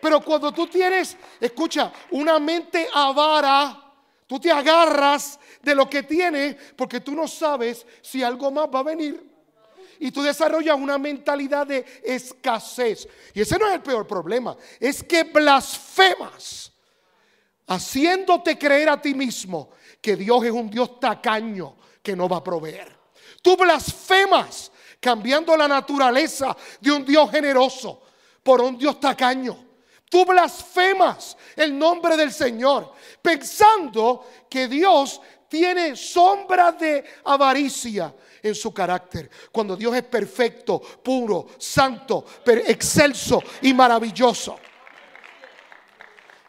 [0.00, 3.82] Pero cuando tú tienes, escucha, una mente avara,
[4.26, 8.80] tú te agarras de lo que tienes porque tú no sabes si algo más va
[8.80, 9.32] a venir.
[9.98, 13.08] Y tú desarrollas una mentalidad de escasez.
[13.32, 14.54] Y ese no es el peor problema.
[14.78, 16.72] Es que blasfemas
[17.66, 22.44] haciéndote creer a ti mismo que Dios es un Dios tacaño que no va a
[22.44, 23.03] proveer.
[23.42, 24.70] Tú blasfemas
[25.00, 28.02] cambiando la naturaleza de un Dios generoso
[28.42, 29.56] por un Dios tacaño.
[30.08, 38.72] Tú blasfemas el nombre del Señor pensando que Dios tiene sombra de avaricia en su
[38.72, 39.30] carácter.
[39.50, 44.56] Cuando Dios es perfecto, puro, santo, excelso y maravilloso.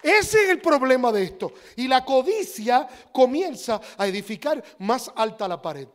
[0.01, 1.53] Ese es el problema de esto.
[1.77, 5.87] Y la codicia comienza a edificar más alta la pared.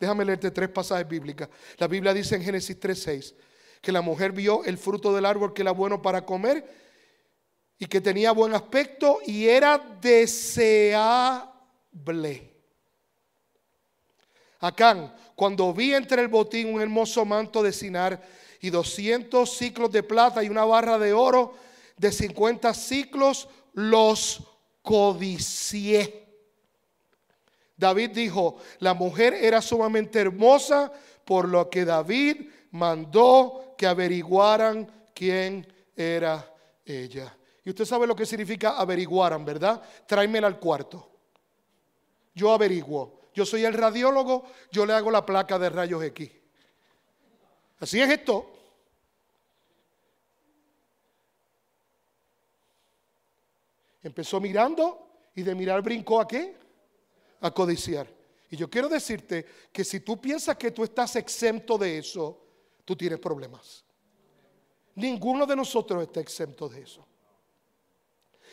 [0.00, 1.50] Déjame leerte tres pasajes bíblicas.
[1.76, 3.34] La Biblia dice en Génesis 3:6
[3.82, 6.64] que la mujer vio el fruto del árbol que era bueno para comer
[7.78, 11.50] y que tenía buen aspecto y era deseable.
[14.60, 18.22] Acán, cuando vi entre el botín un hermoso manto de cinar
[18.60, 21.54] y 200 ciclos de plata y una barra de oro
[21.96, 24.42] de 50 ciclos, los
[24.82, 26.29] codicié.
[27.80, 30.92] David dijo, la mujer era sumamente hermosa,
[31.24, 35.66] por lo que David mandó que averiguaran quién
[35.96, 36.54] era
[36.84, 37.34] ella.
[37.64, 39.80] Y usted sabe lo que significa averiguaran, ¿verdad?
[40.06, 41.08] Tráemela al cuarto.
[42.34, 43.18] Yo averiguo.
[43.32, 46.30] Yo soy el radiólogo, yo le hago la placa de rayos X.
[47.78, 48.52] Así es esto.
[54.02, 56.60] Empezó mirando y de mirar brincó a qué?
[57.40, 58.06] A codiciar.
[58.50, 62.40] Y yo quiero decirte que si tú piensas que tú estás exento de eso,
[62.84, 63.84] tú tienes problemas.
[64.96, 67.06] Ninguno de nosotros está exento de eso.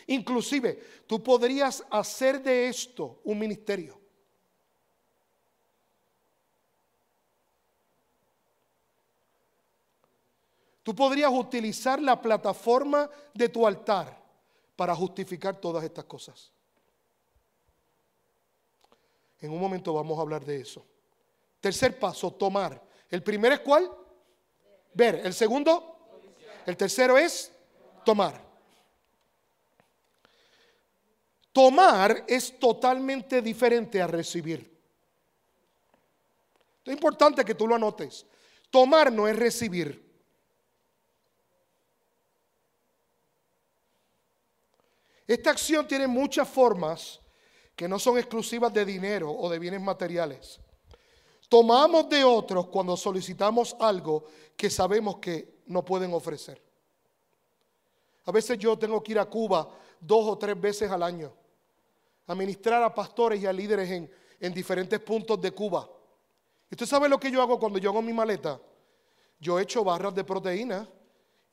[0.05, 3.99] Inclusive, tú podrías hacer de esto un ministerio.
[10.83, 14.23] Tú podrías utilizar la plataforma de tu altar
[14.77, 16.53] para justificar todas estas cosas.
[19.39, 20.85] En un momento vamos a hablar de eso.
[21.59, 22.81] Tercer paso, tomar.
[23.09, 23.89] El primero es cuál?
[24.93, 25.21] Ver.
[25.23, 25.97] El segundo,
[26.65, 27.51] el tercero es
[28.03, 28.45] tomar.
[31.51, 34.77] Tomar es totalmente diferente a recibir.
[36.85, 38.25] Es importante que tú lo anotes.
[38.69, 40.05] Tomar no es recibir.
[45.25, 47.19] Esta acción tiene muchas formas
[47.77, 50.59] que no son exclusivas de dinero o de bienes materiales.
[51.47, 54.25] Tomamos de otros cuando solicitamos algo
[54.57, 56.59] que sabemos que no pueden ofrecer.
[58.25, 59.69] A veces yo tengo que ir a Cuba
[60.01, 61.31] dos o tres veces al año
[62.25, 65.87] a ministrar a pastores y a líderes en, en diferentes puntos de Cuba.
[66.71, 68.59] ¿Y usted sabe lo que yo hago cuando yo hago mi maleta?
[69.39, 70.89] Yo echo barras de proteína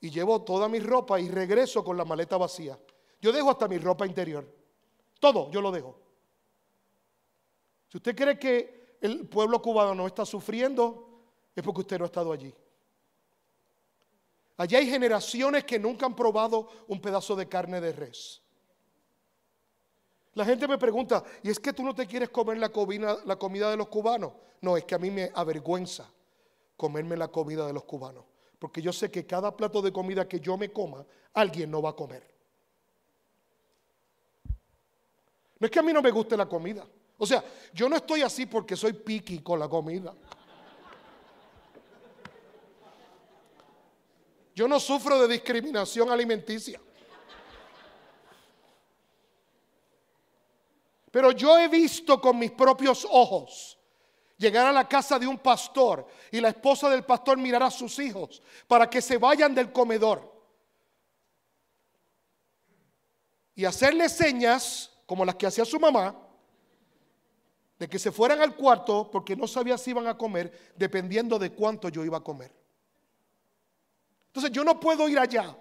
[0.01, 2.79] y llevo toda mi ropa y regreso con la maleta vacía.
[3.21, 4.51] Yo dejo hasta mi ropa interior.
[5.19, 6.04] Todo yo lo dejo.
[7.89, 11.05] Si usted cree que el pueblo cubano no está sufriendo,
[11.55, 12.53] es porque usted no ha estado allí.
[14.57, 18.41] Allí hay generaciones que nunca han probado un pedazo de carne de res.
[20.33, 23.37] La gente me pregunta, ¿y es que tú no te quieres comer la comida, la
[23.37, 24.33] comida de los cubanos?
[24.61, 26.09] No, es que a mí me avergüenza
[26.75, 28.25] comerme la comida de los cubanos.
[28.59, 31.91] Porque yo sé que cada plato de comida que yo me coma, alguien no va
[31.91, 32.35] a comer.
[35.59, 36.85] No es que a mí no me guste la comida.
[37.17, 37.43] O sea,
[37.73, 40.13] yo no estoy así porque soy piqui con la comida.
[44.53, 46.79] Yo no sufro de discriminación alimenticia.
[51.11, 53.77] Pero yo he visto con mis propios ojos
[54.37, 57.99] llegar a la casa de un pastor y la esposa del pastor mirar a sus
[57.99, 60.33] hijos para que se vayan del comedor
[63.55, 66.24] y hacerle señas como las que hacía su mamá
[67.85, 71.51] de que se fueran al cuarto porque no sabía si iban a comer, dependiendo de
[71.51, 72.51] cuánto yo iba a comer.
[74.25, 75.55] Entonces yo no puedo ir allá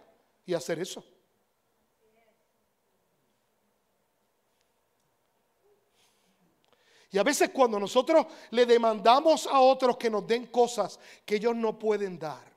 [0.47, 1.05] y hacer eso.
[7.11, 11.55] Y a veces cuando nosotros le demandamos a otros que nos den cosas que ellos
[11.55, 12.51] no pueden dar,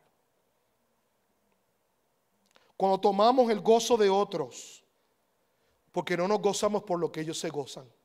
[2.78, 4.82] cuando tomamos el gozo de otros,
[5.92, 7.97] porque no nos gozamos por lo que ellos se gozan,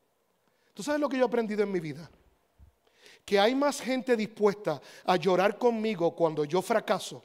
[0.74, 2.10] ¿Tú sabes lo que yo he aprendido en mi vida?
[3.24, 7.24] Que hay más gente dispuesta a llorar conmigo cuando yo fracaso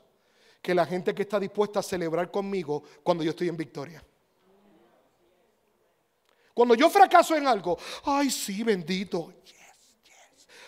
[0.61, 4.03] que la gente que está dispuesta a celebrar conmigo cuando yo estoy en victoria.
[6.53, 9.33] Cuando yo fracaso en algo, ay, sí, bendito.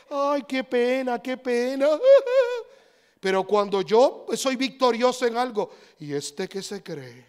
[0.10, 1.90] Ay, qué pena, qué pena.
[3.20, 7.29] Pero cuando yo soy victorioso en algo, ¿y este que se cree?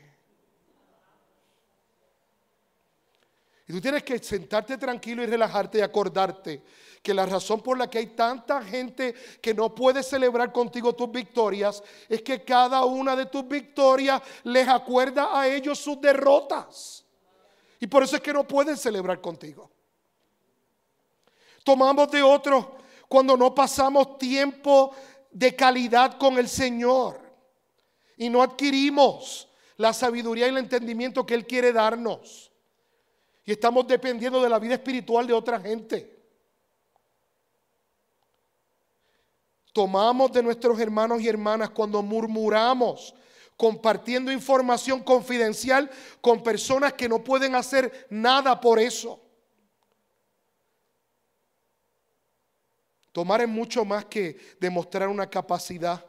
[3.71, 6.61] Y tú tienes que sentarte tranquilo y relajarte y acordarte
[7.01, 11.09] que la razón por la que hay tanta gente que no puede celebrar contigo tus
[11.09, 17.05] victorias es que cada una de tus victorias les acuerda a ellos sus derrotas.
[17.79, 19.71] Y por eso es que no pueden celebrar contigo.
[21.63, 22.67] Tomamos de otros
[23.07, 24.93] cuando no pasamos tiempo
[25.31, 27.21] de calidad con el Señor
[28.17, 29.47] y no adquirimos
[29.77, 32.50] la sabiduría y el entendimiento que Él quiere darnos.
[33.53, 36.19] Estamos dependiendo de la vida espiritual de otra gente.
[39.73, 43.15] Tomamos de nuestros hermanos y hermanas cuando murmuramos,
[43.57, 45.91] compartiendo información confidencial
[46.21, 49.21] con personas que no pueden hacer nada por eso.
[53.13, 56.05] Tomar es mucho más que demostrar una capacidad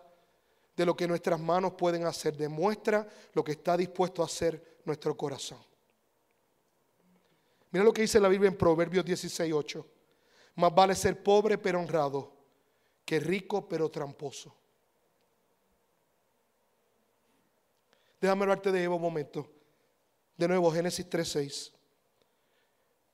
[0.76, 2.38] de lo que nuestras manos pueden hacer.
[2.38, 5.71] Demuestra lo que está dispuesto a hacer nuestro corazón.
[7.72, 9.88] Mira lo que dice la Biblia en Proverbios 16, 8.
[10.56, 12.34] Más vale ser pobre pero honrado
[13.06, 14.56] que rico pero tramposo.
[18.20, 19.50] Déjame hablarte de Eva un momento.
[20.38, 21.72] De nuevo, Génesis 3:6.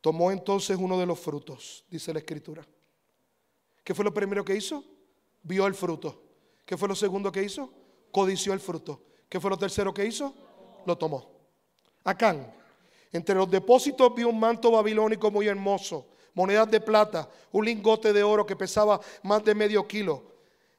[0.02, 2.66] Tomó entonces uno de los frutos, dice la escritura.
[3.84, 4.84] ¿Qué fue lo primero que hizo?
[5.44, 6.24] Vio el fruto.
[6.66, 7.74] ¿Qué fue lo segundo que hizo?
[8.12, 9.02] Codició el fruto.
[9.30, 10.34] ¿Qué fue lo tercero que hizo?
[10.86, 11.32] Lo tomó.
[12.04, 12.54] Acán,
[13.12, 18.24] entre los depósitos vio un manto babilónico muy hermoso, monedas de plata, un lingote de
[18.24, 20.36] oro que pesaba más de medio kilo.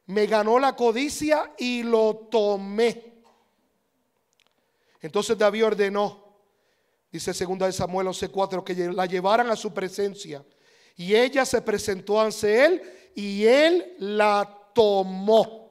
[0.07, 3.23] Me ganó la codicia y lo tomé.
[5.01, 6.25] Entonces David ordenó,
[7.11, 10.45] dice segunda de Samuel 11:4, que la llevaran a su presencia.
[10.97, 15.69] Y ella se presentó ante él y él la tomó.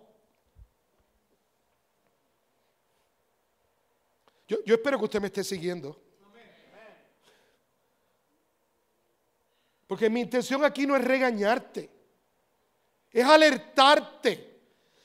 [4.47, 6.06] Yo espero que usted me esté siguiendo.
[9.87, 11.89] Porque mi intención aquí no es regañarte,
[13.11, 14.45] es alertarte.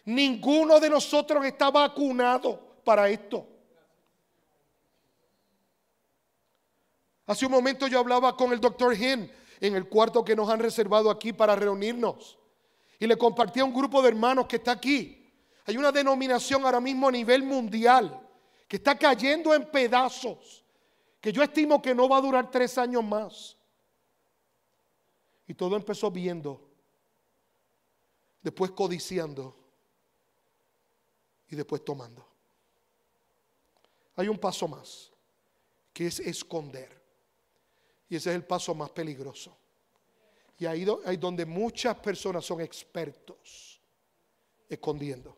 [0.05, 3.47] Ninguno de nosotros está vacunado para esto.
[7.27, 9.31] Hace un momento yo hablaba con el doctor Hin
[9.61, 12.37] en el cuarto que nos han reservado aquí para reunirnos.
[12.99, 15.33] Y le compartí a un grupo de hermanos que está aquí.
[15.65, 18.21] Hay una denominación ahora mismo a nivel mundial
[18.67, 20.65] que está cayendo en pedazos,
[21.21, 23.57] que yo estimo que no va a durar tres años más.
[25.47, 26.61] Y todo empezó viendo,
[28.43, 29.57] después codiciando
[31.49, 32.27] y después tomando.
[34.17, 35.11] Hay un paso más,
[35.93, 37.01] que es esconder.
[38.09, 39.57] Y ese es el paso más peligroso.
[40.59, 43.81] Y ahí es donde muchas personas son expertos,
[44.69, 45.37] escondiendo.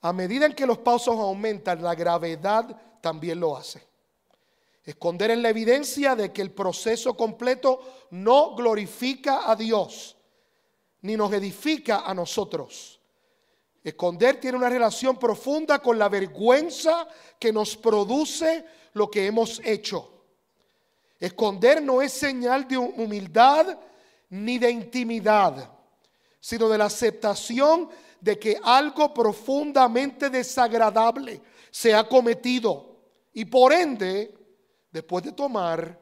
[0.00, 3.82] A medida en que los pasos aumentan, la gravedad también lo hace.
[4.86, 10.16] Esconder en la evidencia de que el proceso completo no glorifica a Dios,
[11.02, 13.00] ni nos edifica a nosotros.
[13.82, 20.08] Esconder tiene una relación profunda con la vergüenza que nos produce lo que hemos hecho.
[21.18, 23.76] Esconder no es señal de humildad
[24.30, 25.68] ni de intimidad,
[26.38, 27.88] sino de la aceptación
[28.20, 31.40] de que algo profundamente desagradable
[31.72, 32.96] se ha cometido
[33.32, 34.35] y por ende
[34.96, 36.00] después de tomar,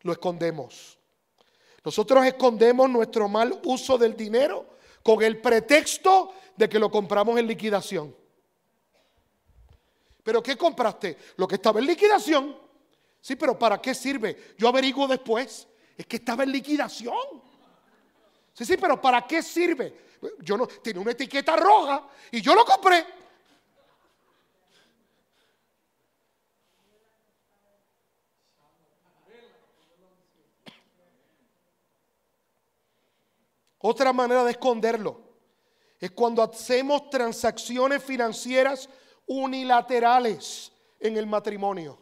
[0.00, 0.98] lo escondemos.
[1.84, 7.46] Nosotros escondemos nuestro mal uso del dinero con el pretexto de que lo compramos en
[7.46, 8.16] liquidación.
[10.22, 11.18] ¿Pero qué compraste?
[11.36, 12.56] Lo que estaba en liquidación.
[13.20, 14.54] Sí, pero ¿para qué sirve?
[14.56, 15.68] Yo averiguo después.
[15.94, 17.42] Es que estaba en liquidación.
[18.54, 20.08] Sí, sí, pero ¿para qué sirve?
[20.40, 23.04] Yo no, tiene una etiqueta roja y yo lo compré.
[33.80, 35.20] Otra manera de esconderlo
[35.98, 38.88] es cuando hacemos transacciones financieras
[39.26, 41.98] unilaterales en el matrimonio.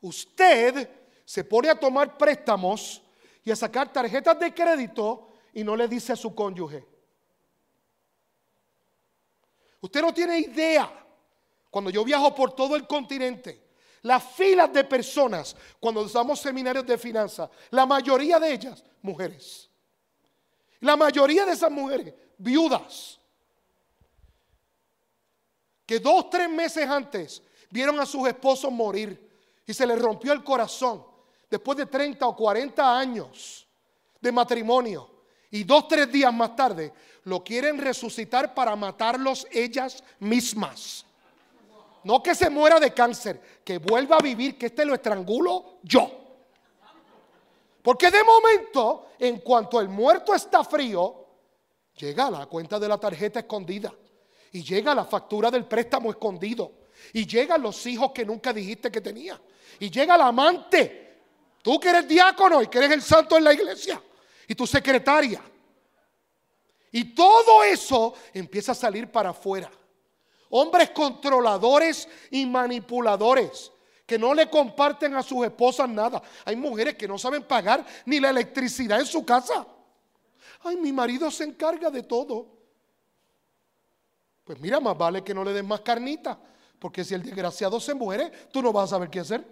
[0.00, 0.88] Usted
[1.24, 3.02] se pone a tomar préstamos
[3.44, 6.86] y a sacar tarjetas de crédito y no le dice a su cónyuge.
[9.80, 10.90] Usted no tiene idea,
[11.70, 13.70] cuando yo viajo por todo el continente,
[14.02, 19.71] las filas de personas, cuando damos seminarios de finanzas, la mayoría de ellas, mujeres.
[20.82, 23.18] La mayoría de esas mujeres, viudas,
[25.86, 29.30] que dos, tres meses antes vieron a sus esposos morir
[29.64, 31.04] y se les rompió el corazón
[31.48, 33.66] después de 30 o 40 años
[34.20, 35.08] de matrimonio
[35.52, 36.92] y dos, tres días más tarde
[37.24, 41.06] lo quieren resucitar para matarlos ellas mismas.
[42.02, 46.21] No que se muera de cáncer, que vuelva a vivir, que este lo estrangulo yo.
[47.82, 51.26] Porque de momento, en cuanto el muerto está frío,
[51.96, 53.92] llega la cuenta de la tarjeta escondida.
[54.52, 56.72] Y llega la factura del préstamo escondido.
[57.12, 59.40] Y llegan los hijos que nunca dijiste que tenía.
[59.80, 61.22] Y llega el amante.
[61.62, 64.00] Tú que eres diácono y que eres el santo en la iglesia.
[64.46, 65.42] Y tu secretaria.
[66.92, 69.70] Y todo eso empieza a salir para afuera.
[70.50, 73.71] Hombres controladores y manipuladores
[74.12, 76.22] que no le comparten a sus esposas nada.
[76.44, 79.66] Hay mujeres que no saben pagar ni la electricidad en su casa.
[80.64, 82.46] Ay, mi marido se encarga de todo.
[84.44, 86.38] Pues mira, más vale que no le des más carnita,
[86.78, 89.46] porque si el desgraciado se muere, tú no vas a saber qué hacer.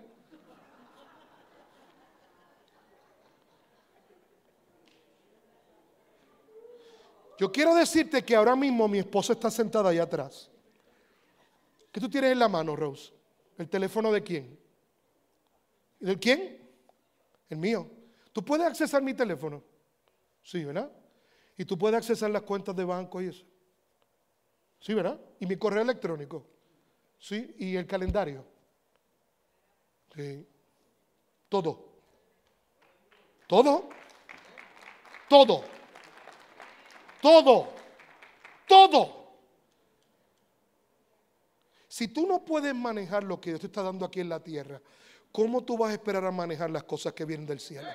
[7.39, 10.51] Yo quiero decirte que ahora mismo mi esposa está sentada allá atrás.
[11.91, 13.20] ¿Qué tú tienes en la mano, Rose?
[13.61, 14.59] ¿El teléfono de quién?
[15.99, 16.67] ¿Del quién?
[17.51, 17.87] El mío.
[18.33, 19.63] ¿Tú puedes accesar mi teléfono?
[20.43, 20.91] Sí, ¿verdad?
[21.59, 23.45] Y tú puedes accesar las cuentas de banco y eso.
[24.81, 25.21] Sí, ¿verdad?
[25.39, 26.47] Y mi correo electrónico.
[27.19, 28.47] Sí, y el calendario.
[30.17, 30.49] Sí.
[31.51, 31.85] Todo.
[33.47, 33.91] Todo.
[35.29, 35.65] Todo.
[37.21, 37.69] Todo,
[38.67, 39.20] todo.
[41.91, 44.81] Si tú no puedes manejar lo que Dios te está dando aquí en la tierra,
[45.33, 47.89] ¿cómo tú vas a esperar a manejar las cosas que vienen del cielo?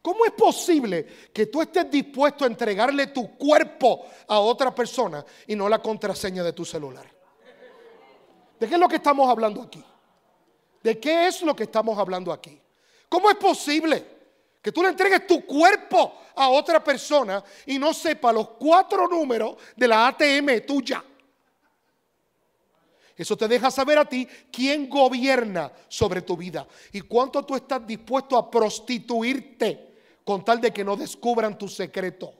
[0.00, 5.56] ¿Cómo es posible que tú estés dispuesto a entregarle tu cuerpo a otra persona y
[5.56, 7.12] no la contraseña de tu celular?
[8.60, 9.84] ¿De qué es lo que estamos hablando aquí?
[10.80, 12.56] ¿De qué es lo que estamos hablando aquí?
[13.08, 14.17] ¿Cómo es posible?
[14.62, 19.56] Que tú le entregues tu cuerpo a otra persona y no sepa los cuatro números
[19.76, 21.04] de la ATM tuya.
[23.16, 27.84] Eso te deja saber a ti quién gobierna sobre tu vida y cuánto tú estás
[27.84, 29.88] dispuesto a prostituirte
[30.24, 32.34] con tal de que no descubran tu secreto.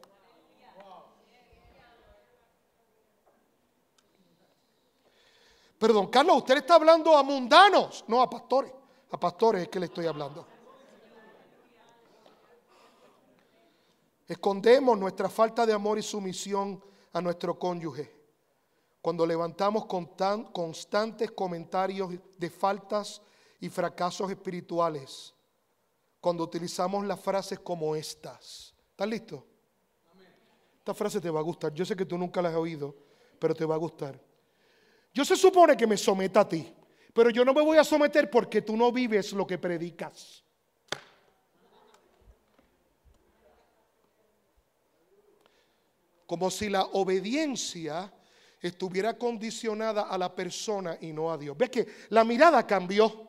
[5.78, 8.72] Perdón, Carlos, usted está hablando a mundanos, no a pastores.
[9.10, 10.46] A pastores es que le estoy hablando.
[14.28, 18.18] Escondemos nuestra falta de amor y sumisión a nuestro cónyuge
[19.00, 23.22] cuando levantamos constantes comentarios de faltas
[23.60, 25.34] y fracasos espirituales,
[26.20, 28.74] cuando utilizamos las frases como estas.
[28.90, 29.46] ¿Estás listo?
[30.78, 31.72] Esta frase te va a gustar.
[31.72, 32.94] Yo sé que tú nunca la has oído,
[33.38, 34.20] pero te va a gustar.
[35.14, 36.74] Yo se supone que me someta a ti,
[37.14, 40.44] pero yo no me voy a someter porque tú no vives lo que predicas.
[46.28, 48.12] Como si la obediencia
[48.60, 51.56] estuviera condicionada a la persona y no a Dios.
[51.56, 53.28] ¿Ves que la mirada cambió?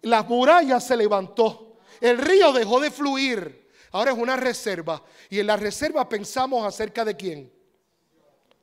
[0.00, 1.76] La muralla se levantó.
[2.00, 3.68] El río dejó de fluir.
[3.90, 5.04] Ahora es una reserva.
[5.28, 7.52] Y en la reserva pensamos acerca de quién?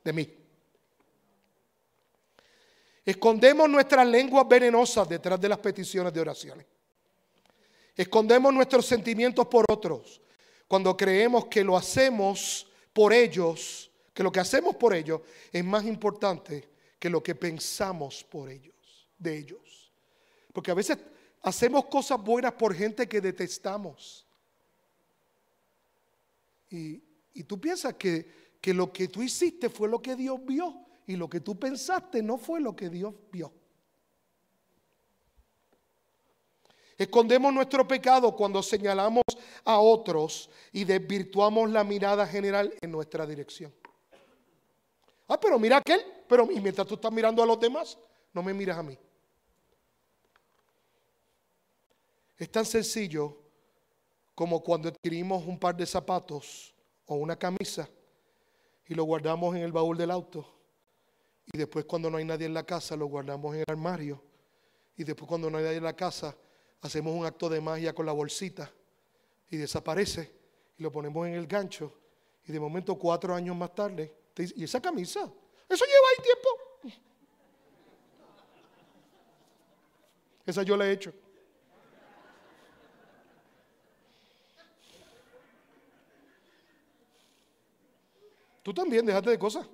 [0.02, 0.34] De mí.
[3.04, 6.66] Escondemos nuestras lenguas venenosas detrás de las peticiones de oraciones.
[7.96, 10.20] Escondemos nuestros sentimientos por otros
[10.66, 15.20] cuando creemos que lo hacemos por ellos, que lo que hacemos por ellos
[15.52, 16.68] es más importante
[16.98, 19.92] que lo que pensamos por ellos, de ellos.
[20.52, 20.98] Porque a veces
[21.42, 24.26] hacemos cosas buenas por gente que detestamos.
[26.68, 27.02] Y,
[27.44, 31.28] tú piensas que, que lo que tú hiciste fue lo que Dios vio y lo
[31.28, 33.52] que tú pensaste no fue lo que Dios vio.
[37.00, 39.22] Escondemos nuestro pecado cuando señalamos
[39.64, 43.72] a otros y desvirtuamos la mirada general en nuestra dirección.
[45.26, 47.96] Ah, pero mira aquel, pero mientras tú estás mirando a los demás,
[48.34, 48.98] no me miras a mí.
[52.36, 53.34] Es tan sencillo
[54.34, 56.74] como cuando adquirimos un par de zapatos
[57.06, 57.88] o una camisa
[58.86, 60.46] y lo guardamos en el baúl del auto
[61.50, 64.22] y después cuando no hay nadie en la casa lo guardamos en el armario
[64.98, 66.36] y después cuando no hay nadie en la casa,
[66.82, 68.70] hacemos un acto de magia con la bolsita
[69.50, 70.32] y desaparece
[70.78, 71.92] y lo ponemos en el gancho
[72.46, 75.20] y de momento cuatro años más tarde, ¿y esa camisa?
[75.68, 76.98] Eso lleva ahí tiempo.
[80.46, 81.12] Esa yo la he hecho.
[88.62, 89.66] Tú también, déjate de cosas.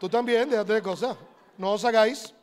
[0.00, 1.16] Tú también, déjate de cosas.
[1.56, 2.34] No os hagáis.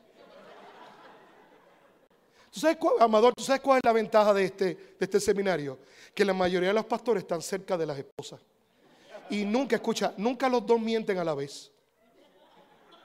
[2.54, 5.80] ¿Tú sabes cuál, Amador, ¿tú sabes cuál es la ventaja de este, de este seminario?
[6.14, 8.40] Que la mayoría de los pastores están cerca de las esposas.
[9.32, 11.72] Y nunca, escucha, nunca los dos mienten a la vez.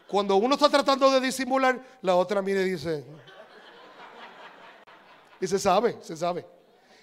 [0.07, 3.03] Cuando uno está tratando de disimular, la otra mire y dice.
[5.41, 6.45] Y se sabe, se sabe.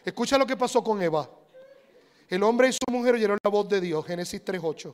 [0.03, 1.27] Escucha lo que pasó con Eva.
[2.29, 4.93] El hombre y su mujer oyeron la voz de Dios, Génesis 3.8,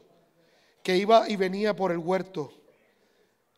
[0.82, 2.54] que iba y venía por el huerto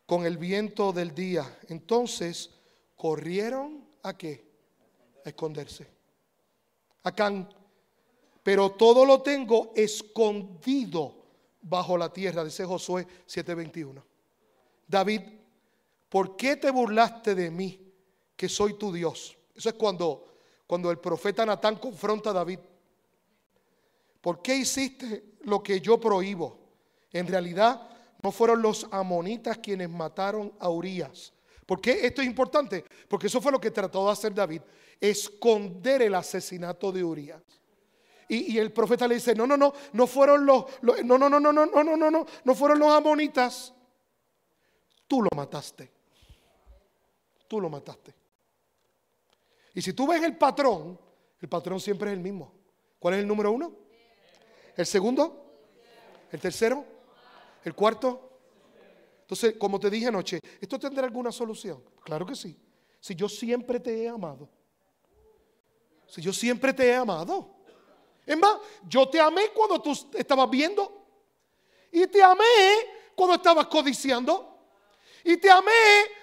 [0.04, 1.58] con el viento del día.
[1.68, 2.50] Entonces
[2.96, 4.44] corrieron a qué?
[5.24, 5.86] A esconderse.
[7.02, 7.48] Acán.
[8.42, 11.24] Pero todo lo tengo escondido
[11.62, 14.02] bajo la tierra, dice Josué 7:21.
[14.86, 15.22] David,
[16.08, 17.92] ¿por qué te burlaste de mí,
[18.36, 19.36] que soy tu Dios?
[19.54, 20.36] Eso es cuando,
[20.66, 22.58] cuando el profeta Natán confronta a David.
[24.20, 26.58] ¿Por qué hiciste lo que yo prohíbo?
[27.12, 27.88] En realidad
[28.22, 31.33] no fueron los amonitas quienes mataron a Urias.
[31.66, 32.84] ¿Por qué esto es importante?
[33.08, 34.62] Porque eso fue lo que trató de hacer David,
[35.00, 37.42] esconder el asesinato de Urias.
[38.28, 41.40] Y, el profeta le dice, no, no, no, no fueron los, no, no, no, no,
[41.40, 43.72] no, no, no, no, no, no fueron los amonitas.
[45.06, 45.92] Tú lo mataste.
[47.46, 48.14] Tú lo mataste.
[49.74, 50.98] Y si tú ves el patrón,
[51.40, 52.54] el patrón siempre es el mismo.
[52.98, 53.76] ¿Cuál es el número uno?
[54.76, 55.44] ¿El segundo?
[56.32, 56.84] ¿El tercero?
[57.62, 58.33] ¿El cuarto?
[59.24, 61.82] Entonces, como te dije anoche, ¿esto tendrá alguna solución?
[62.04, 62.54] Claro que sí.
[63.00, 64.50] Si yo siempre te he amado.
[66.06, 67.56] Si yo siempre te he amado.
[68.26, 71.06] Es más, yo te amé cuando tú estabas viendo.
[71.90, 72.44] Y te amé
[73.14, 74.58] cuando estabas codiciando.
[75.24, 75.72] Y te amé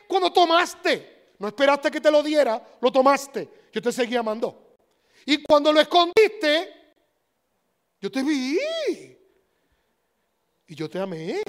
[0.07, 1.33] cuando tomaste.
[1.39, 3.49] No esperaste que te lo diera, lo tomaste.
[3.73, 4.77] Yo te seguí amando.
[5.25, 6.71] Y cuando lo escondiste,
[7.99, 8.59] yo te vi.
[10.67, 11.41] Y yo te amé.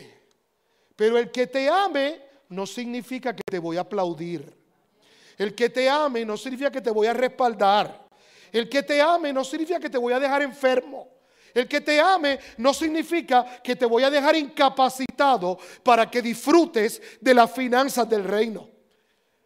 [1.03, 4.57] Pero el que te ame no significa que te voy a aplaudir.
[5.37, 8.07] El que te ame no significa que te voy a respaldar.
[8.53, 11.09] El que te ame no significa que te voy a dejar enfermo.
[11.53, 17.03] El que te ame no significa que te voy a dejar incapacitado para que disfrutes
[17.21, 18.69] de las finanzas del reino.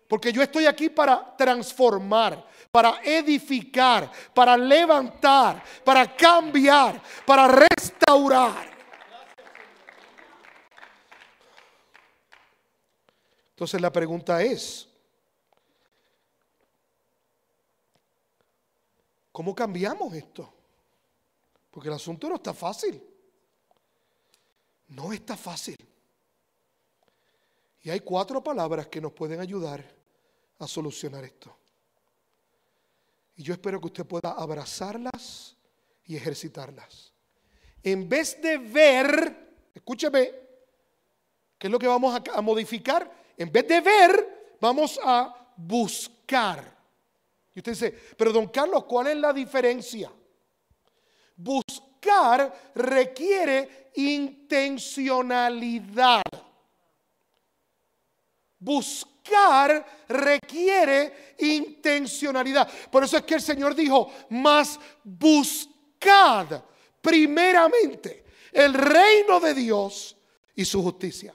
[0.07, 8.76] Porque yo estoy aquí para transformar, para edificar, para levantar, para cambiar, para restaurar.
[13.57, 14.87] Entonces la pregunta es,
[19.33, 20.53] ¿cómo cambiamos esto?
[21.71, 23.03] Porque el asunto no está fácil.
[24.89, 25.77] No está fácil.
[27.81, 29.83] Y hay cuatro palabras que nos pueden ayudar
[30.59, 31.57] a solucionar esto.
[33.37, 35.57] Y yo espero que usted pueda abrazarlas
[36.05, 37.15] y ejercitarlas.
[37.83, 40.31] En vez de ver, escúcheme,
[41.59, 43.26] ¿qué es lo que vamos a, modificar?
[43.37, 46.77] En vez de ver, vamos a buscar.
[47.55, 50.13] Y usted dice, pero don Carlos, ¿cuál es la diferencia?
[51.37, 56.23] Buscar requiere intencionalidad.
[58.59, 62.69] Buscar requiere intencionalidad.
[62.91, 66.63] Por eso es que el Señor dijo, más buscad
[67.01, 70.17] primeramente el reino de Dios
[70.55, 71.35] y su justicia.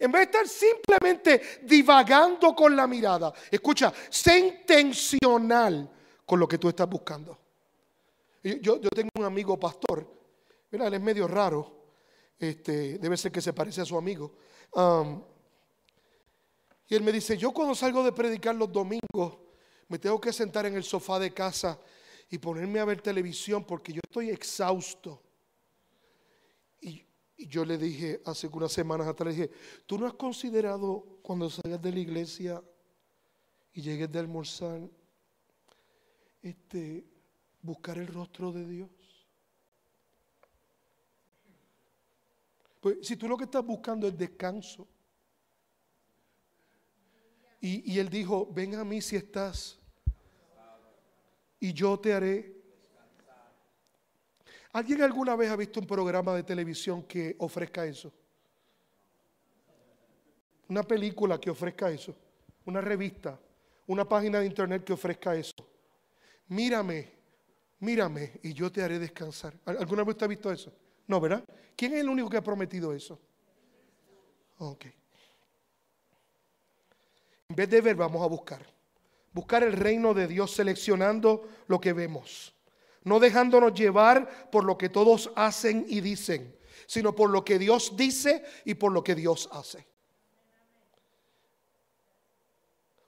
[0.00, 5.90] En vez de estar simplemente divagando con la mirada, escucha, sé intencional
[6.24, 7.38] con lo que tú estás buscando.
[8.42, 10.10] Yo, tengo un amigo pastor,
[10.70, 11.84] mira, él es medio raro,
[12.38, 14.36] este, debe ser que se parece a su amigo.
[14.72, 15.22] Um,
[16.88, 19.36] y él me dice, yo cuando salgo de predicar los domingos,
[19.88, 21.78] me tengo que sentar en el sofá de casa
[22.30, 25.20] y ponerme a ver televisión porque yo estoy exhausto.
[27.40, 29.54] Y yo le dije hace unas semanas atrás, le dije,
[29.86, 32.62] ¿tú no has considerado cuando salgas de la iglesia
[33.72, 34.82] y llegues de almorzar,
[36.42, 37.02] este,
[37.62, 38.90] buscar el rostro de Dios?
[42.78, 44.86] Pues si tú lo que estás buscando es descanso.
[47.58, 49.78] Y, y él dijo, ven a mí si estás
[51.58, 52.59] y yo te haré
[54.72, 58.12] ¿Alguien alguna vez ha visto un programa de televisión que ofrezca eso?
[60.68, 62.14] Una película que ofrezca eso.
[62.64, 63.38] Una revista
[63.90, 65.66] una página de internet que ofrezca eso.
[66.46, 67.08] Mírame,
[67.80, 69.52] mírame y yo te haré descansar.
[69.64, 70.72] ¿Alguna vez usted ha visto eso?
[71.08, 71.42] No, ¿verdad?
[71.74, 73.18] ¿Quién es el único que ha prometido eso?
[74.58, 74.86] Ok.
[77.48, 78.64] En vez de ver, vamos a buscar.
[79.32, 82.54] Buscar el reino de Dios seleccionando lo que vemos.
[83.02, 87.96] No dejándonos llevar por lo que todos hacen y dicen, sino por lo que Dios
[87.96, 89.86] dice y por lo que Dios hace.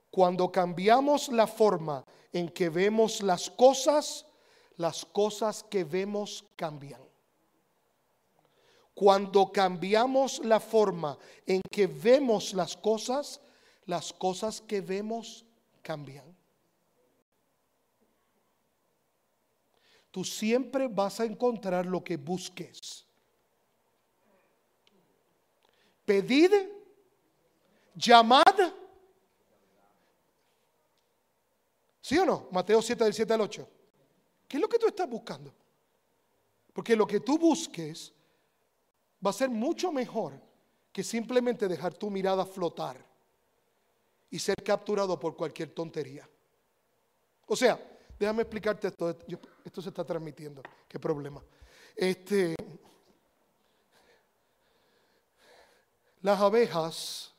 [0.09, 4.25] Cuando cambiamos la forma en que vemos las cosas,
[4.77, 7.01] las cosas que vemos cambian.
[8.93, 11.17] Cuando cambiamos la forma
[11.47, 13.41] en que vemos las cosas,
[13.85, 15.45] las cosas que vemos
[15.81, 16.32] cambian.
[20.13, 23.03] Tú siempre vas a encontrar lo que busques.
[26.05, 26.53] Pedid,
[27.95, 28.43] llamad.
[31.99, 32.47] ¿Sí o no?
[32.51, 33.67] Mateo 7 del 7 al 8.
[34.47, 35.51] ¿Qué es lo que tú estás buscando?
[36.73, 38.13] Porque lo que tú busques
[39.25, 40.39] va a ser mucho mejor
[40.91, 43.03] que simplemente dejar tu mirada flotar
[44.29, 46.29] y ser capturado por cualquier tontería.
[47.47, 49.17] O sea, déjame explicarte esto.
[49.63, 50.61] Esto se está transmitiendo.
[50.87, 51.43] ¿Qué problema?
[51.95, 52.55] Este,
[56.21, 57.33] las abejas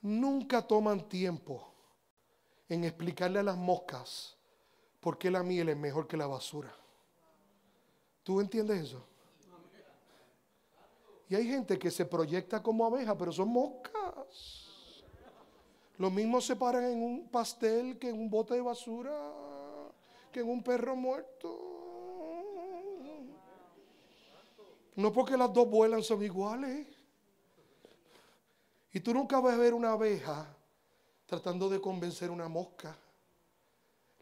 [0.00, 1.72] nunca toman tiempo
[2.68, 4.36] en explicarle a las moscas
[5.00, 6.74] por qué la miel es mejor que la basura.
[8.22, 9.06] ¿Tú entiendes eso?
[11.28, 14.64] Y hay gente que se proyecta como abeja, pero son moscas.
[15.96, 19.14] Lo mismo se paran en un pastel que en un bote de basura,
[20.40, 21.74] en un perro muerto.
[24.96, 26.86] No porque las dos vuelan son iguales.
[28.92, 30.56] Y tú nunca vas a ver una abeja
[31.26, 32.96] tratando de convencer una mosca.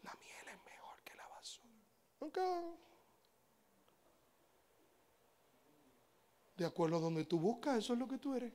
[0.01, 1.69] La miel es mejor que la basura.
[2.19, 2.61] Nunca.
[6.57, 8.53] De acuerdo a donde tú buscas, eso es lo que tú eres.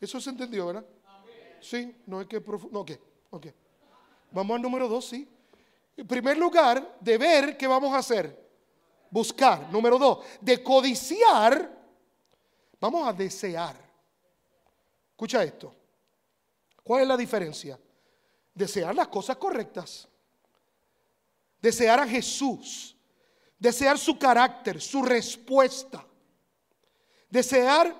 [0.00, 0.86] Eso se entendió, ¿verdad?
[1.60, 2.40] Sí, no hay que...
[2.40, 2.90] No, ok,
[3.30, 3.46] ok.
[4.34, 5.28] Vamos al número dos, sí.
[5.96, 8.44] En primer lugar, de ver qué vamos a hacer.
[9.08, 9.70] Buscar.
[9.70, 11.70] Número dos, de codiciar.
[12.80, 13.76] Vamos a desear.
[15.10, 15.72] Escucha esto.
[16.82, 17.78] ¿Cuál es la diferencia?
[18.52, 20.08] Desear las cosas correctas.
[21.62, 22.96] Desear a Jesús.
[23.56, 26.04] Desear su carácter, su respuesta.
[27.30, 27.94] Desear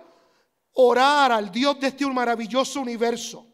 [0.72, 3.47] orar al Dios de este maravilloso universo.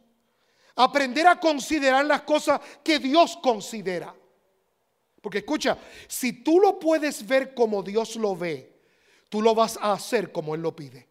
[0.82, 4.14] Aprender a considerar las cosas que Dios considera.
[5.20, 5.76] Porque escucha,
[6.08, 8.80] si tú lo puedes ver como Dios lo ve,
[9.28, 11.08] tú lo vas a hacer como Él lo pide.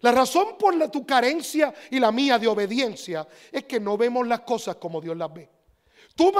[0.00, 4.26] La razón por la, tu carencia y la mía de obediencia es que no vemos
[4.26, 5.48] las cosas como Dios las ve.
[6.14, 6.32] Tú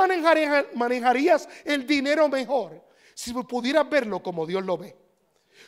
[0.74, 2.84] manejarías, el dinero mejor
[3.14, 4.96] si pudieras verlo como Dios lo ve.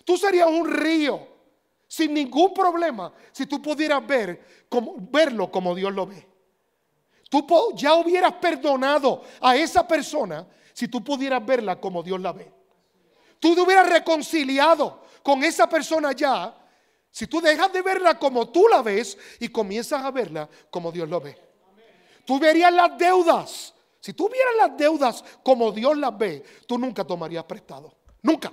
[0.04, 1.26] Tú serías un río
[1.86, 4.66] sin ningún problema si tú pudieras ver
[5.10, 6.27] verlo como Dios lo ve.
[7.28, 12.50] Tú ya hubieras perdonado a esa persona si tú pudieras verla como Dios la ve.
[13.38, 16.54] Tú te hubieras reconciliado con esa persona ya
[17.10, 21.08] si tú dejas de verla como tú la ves y comienzas a verla como Dios
[21.08, 21.38] lo ve.
[22.24, 23.74] Tú verías las deudas.
[24.00, 27.94] Si tú vieras las deudas como Dios las ve, tú nunca tomarías prestado.
[28.22, 28.52] Nunca.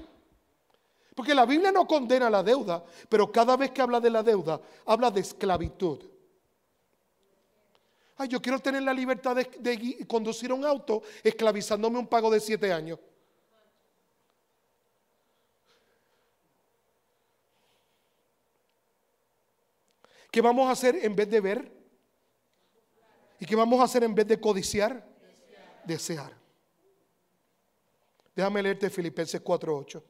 [1.14, 4.60] Porque la Biblia no condena la deuda, pero cada vez que habla de la deuda,
[4.86, 6.04] habla de esclavitud.
[8.18, 12.72] Ay, yo quiero tener la libertad de, conducir un auto esclavizándome un pago de siete
[12.72, 13.00] años.
[20.32, 21.72] ¿Qué vamos a hacer en vez de ver?
[23.40, 25.06] ¿Y qué vamos a hacer en vez de codiciar?
[25.86, 26.34] Desear.
[28.36, 30.04] Déjame leerte Filipenses 4:8.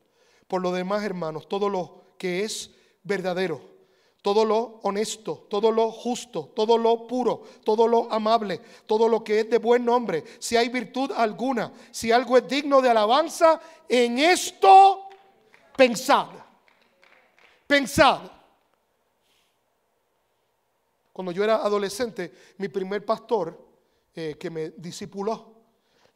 [0.48, 2.72] Por lo demás, hermanos, todo lo que es
[3.04, 3.75] verdadero,
[4.26, 9.42] todo lo honesto, todo lo justo, todo lo puro, todo lo amable, todo lo que
[9.42, 14.18] es de buen nombre, si hay virtud alguna, si algo es digno de alabanza, en
[14.18, 15.10] esto
[15.78, 16.30] pensad.
[17.68, 18.22] Pensad.
[21.14, 23.64] Cuando yo era adolescente, mi primer pastor
[24.16, 25.54] eh, que me discipuló,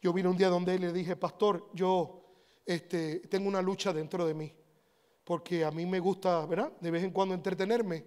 [0.02, 2.24] yo vine un día donde él le dije, pastor, yo
[2.66, 4.52] este, tengo una lucha dentro de mí.
[5.30, 6.72] Porque a mí me gusta, ¿verdad?
[6.80, 8.04] De vez en cuando entretenerme.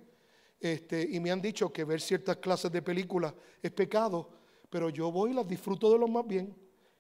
[0.59, 4.30] Este, y me han dicho que ver ciertas clases de películas es pecado,
[4.69, 6.53] pero yo voy y las disfruto de lo más bien.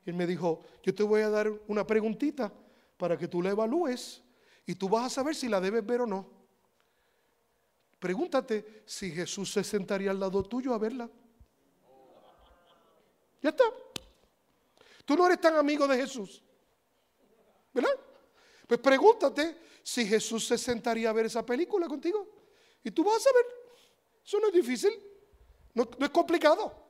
[0.05, 2.53] Y él me dijo, yo te voy a dar una preguntita
[2.95, 4.23] para que tú la evalúes
[4.65, 6.25] y tú vas a saber si la debes ver o no.
[7.99, 11.09] Pregúntate si Jesús se sentaría al lado tuyo a verla.
[13.41, 13.65] Ya está.
[15.03, 16.41] Tú no eres tan amigo de Jesús.
[17.73, 18.12] ¿Verdad?
[18.67, 22.27] Pues pregúntate si Jesús se sentaría a ver esa película contigo.
[22.83, 23.45] Y tú vas a ver.
[24.25, 24.91] Eso no es difícil.
[25.73, 26.83] No, no es complicado.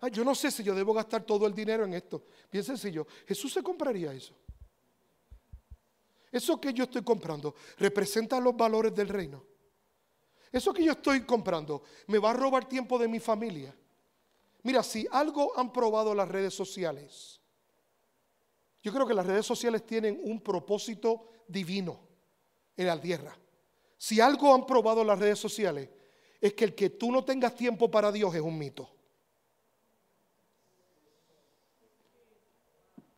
[0.00, 2.24] Ay, yo no sé si yo debo gastar todo el dinero en esto.
[2.50, 3.06] Bien sencillo.
[3.26, 4.34] Jesús se compraría eso.
[6.32, 9.44] Eso que yo estoy comprando representa los valores del reino.
[10.50, 13.74] Eso que yo estoy comprando me va a robar tiempo de mi familia.
[14.62, 17.41] Mira, si algo han probado las redes sociales,
[18.82, 22.00] yo creo que las redes sociales tienen un propósito divino
[22.76, 23.36] en la tierra.
[23.96, 25.88] Si algo han probado las redes sociales,
[26.40, 28.90] es que el que tú no tengas tiempo para Dios es un mito.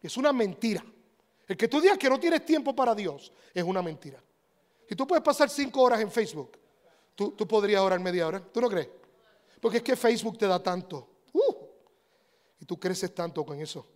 [0.03, 0.85] Es una mentira.
[1.49, 4.23] El que tú digas que no tienes tiempo para Dios es una mentira.
[4.87, 6.59] Si tú puedes pasar cinco horas en Facebook,
[7.15, 8.41] tú, podrías orar media hora.
[8.41, 8.89] ¿Tú no crees?
[9.61, 11.09] Porque es que Facebook te da tanto.
[11.33, 11.55] Uh,
[12.61, 13.87] y tú creces tanto con eso.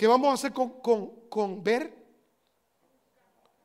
[0.00, 0.70] ¿Qué vamos a hacer con,
[1.28, 1.94] con ver?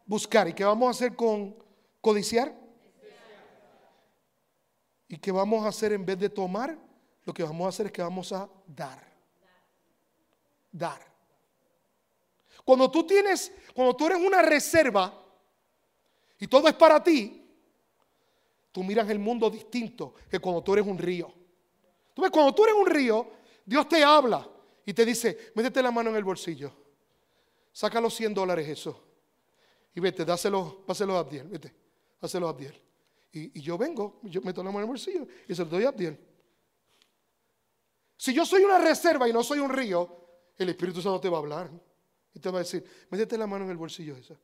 [0.06, 0.50] Buscar.
[0.50, 1.56] ¿Y qué vamos a hacer con
[2.02, 2.54] codiciar?
[5.08, 6.78] ¿Y qué vamos a hacer en vez de tomar?
[7.24, 9.02] Lo que vamos a hacer es que vamos a dar.
[10.74, 11.00] Dar.
[12.66, 15.18] Cuando tú tienes, cuando tú eres una reserva
[16.38, 17.50] y todo es para ti,
[18.74, 21.32] tú miras el mundo distinto que cuando tú eres un río.
[22.14, 23.26] Tú ves, cuando tú eres un río,
[23.66, 24.50] Dios te habla
[24.86, 26.72] y te dice, métete la mano en el bolsillo,
[27.72, 29.02] saca los 100 dólares eso
[29.96, 31.74] y vete, dáselo, páselo a Abdiel, vete,
[32.22, 32.82] dáselo a Abdiel.
[33.32, 35.84] Y, y, yo vengo, yo meto la mano en el bolsillo y se lo doy
[35.84, 36.18] a Abdiel.
[38.18, 40.26] Si yo soy una reserva y no soy un río,
[40.58, 41.70] el Espíritu Santo te va a hablar.
[42.34, 44.36] Y te va a decir, métete la mano en el bolsillo esa.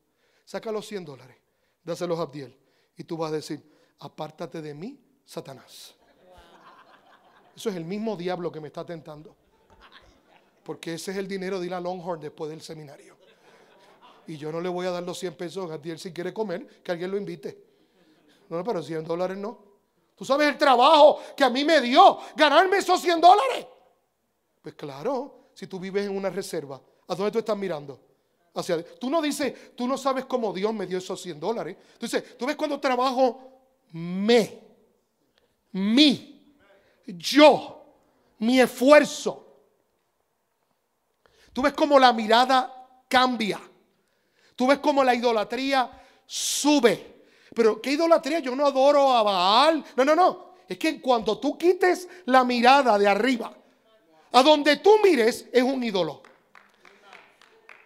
[0.45, 1.37] Saca los 100 dólares,
[1.83, 2.57] dáselos a Abdiel.
[2.95, 3.61] Y tú vas a decir,
[3.99, 5.95] apártate de mí, Satanás.
[7.55, 9.35] Eso es el mismo diablo que me está tentando.
[10.64, 13.18] Porque ese es el dinero de ir Longhorn después del seminario.
[14.28, 16.66] Y yo no le voy a dar los 100 pesos a Abdiel si quiere comer,
[16.84, 17.66] que alguien lo invite.
[18.49, 19.72] No, pero 100 dólares no.
[20.16, 23.66] Tú sabes el trabajo que a mí me dio ganarme esos 100 dólares.
[24.62, 26.80] Pues claro, si tú vives en una reserva
[27.12, 27.99] ¿A dónde tú estás mirando?
[28.53, 31.76] Hacia, tú no dices, tú no sabes cómo Dios me dio esos 100 dólares.
[31.93, 33.51] Entonces, tú ves cuando trabajo
[33.91, 34.62] me,
[35.74, 36.55] mi,
[37.05, 37.84] yo,
[38.39, 39.40] mi esfuerzo.
[41.53, 43.59] Tú ves cómo la mirada cambia.
[44.55, 45.89] Tú ves cómo la idolatría
[46.25, 47.23] sube.
[47.53, 48.39] Pero ¿qué idolatría?
[48.39, 49.83] Yo no adoro a Baal.
[49.95, 50.51] No, no, no.
[50.67, 53.53] Es que cuando tú quites la mirada de arriba,
[54.31, 56.21] a donde tú mires es un ídolo.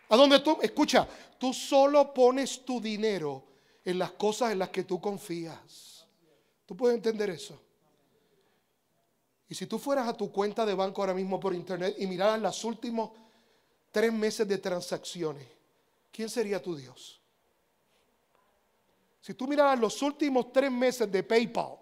[0.09, 1.07] A donde tú, escucha,
[1.39, 3.43] tú solo pones tu dinero
[3.83, 6.05] en las cosas en las que tú confías.
[6.65, 7.59] ¿Tú puedes entender eso?
[9.47, 12.41] Y si tú fueras a tu cuenta de banco ahora mismo por internet y miraras
[12.41, 13.11] los últimos
[13.95, 15.47] tres meses de transacciones,
[16.11, 17.21] ¿quién sería tu Dios?
[19.21, 21.77] Si tú miraras los últimos tres meses de PayPal,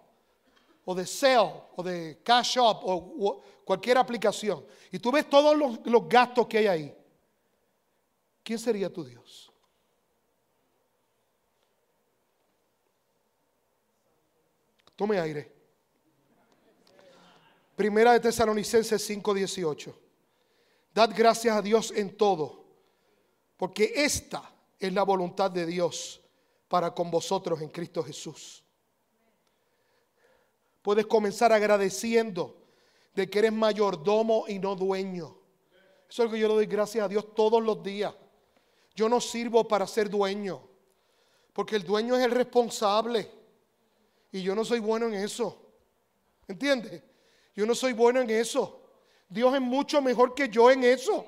[0.84, 5.84] o de Sale, o de Cash Up, o cualquier aplicación, y tú ves todos los,
[5.86, 6.96] los gastos que hay ahí,
[8.44, 9.50] ¿quién sería tu Dios?
[14.94, 15.52] Tome aire.
[17.74, 20.03] Primera de Tesalonicenses 5:18.
[20.94, 22.64] Dad gracias a Dios en todo,
[23.56, 26.20] porque esta es la voluntad de Dios
[26.68, 28.62] para con vosotros en Cristo Jesús.
[30.82, 32.62] Puedes comenzar agradeciendo
[33.12, 35.36] de que eres mayordomo y no dueño.
[36.08, 38.14] Eso es lo que yo le doy gracias a Dios todos los días.
[38.94, 40.62] Yo no sirvo para ser dueño,
[41.52, 43.28] porque el dueño es el responsable.
[44.30, 45.60] Y yo no soy bueno en eso.
[46.46, 47.02] ¿Entiendes?
[47.56, 48.83] Yo no soy bueno en eso.
[49.34, 51.26] Dios es mucho mejor que yo en eso.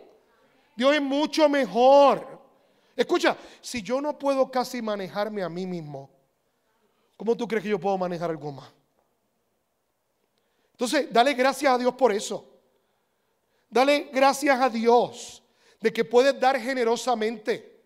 [0.77, 2.41] Dios es mucho mejor.
[2.95, 6.09] Escucha, si yo no puedo casi manejarme a mí mismo,
[7.17, 8.73] ¿cómo tú crees que yo puedo manejar algo más?
[10.71, 12.49] Entonces, dale gracias a Dios por eso.
[13.69, 15.43] Dale gracias a Dios
[15.81, 17.83] de que puedes dar generosamente.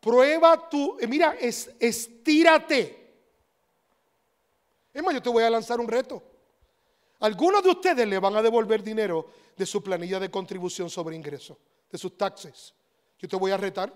[0.00, 2.99] Prueba tu, mira, es, estírate.
[4.92, 6.22] Es más, yo te voy a lanzar un reto.
[7.20, 9.26] Algunos de ustedes le van a devolver dinero
[9.56, 11.56] de su planilla de contribución sobre ingresos,
[11.90, 12.74] de sus taxes.
[13.18, 13.92] Yo te voy a retar.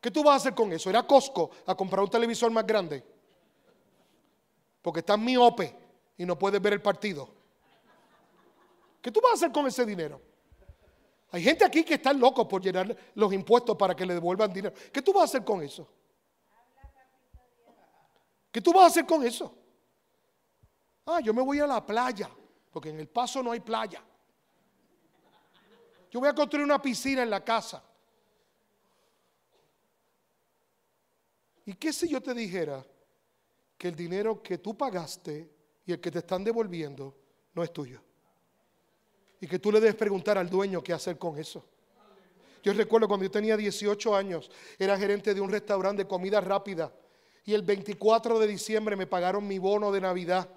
[0.00, 0.88] ¿Qué tú vas a hacer con eso?
[0.88, 3.04] ¿Ir a Costco a comprar un televisor más grande?
[4.80, 5.76] Porque estás miope
[6.16, 7.28] y no puedes ver el partido.
[9.00, 10.20] ¿Qué tú vas a hacer con ese dinero?
[11.32, 14.74] Hay gente aquí que está loco por llenar los impuestos para que le devuelvan dinero.
[14.92, 15.88] ¿Qué tú vas a hacer con eso?
[18.52, 19.61] ¿Qué tú vas a hacer con eso?
[21.06, 22.30] Ah, yo me voy a la playa,
[22.70, 24.02] porque en el paso no hay playa.
[26.10, 27.82] Yo voy a construir una piscina en la casa.
[31.64, 32.84] ¿Y qué si yo te dijera
[33.78, 35.50] que el dinero que tú pagaste
[35.86, 37.16] y el que te están devolviendo
[37.54, 38.02] no es tuyo?
[39.40, 41.64] Y que tú le debes preguntar al dueño qué hacer con eso.
[42.62, 46.92] Yo recuerdo cuando yo tenía 18 años, era gerente de un restaurante de comida rápida.
[47.44, 50.48] Y el 24 de diciembre me pagaron mi bono de Navidad.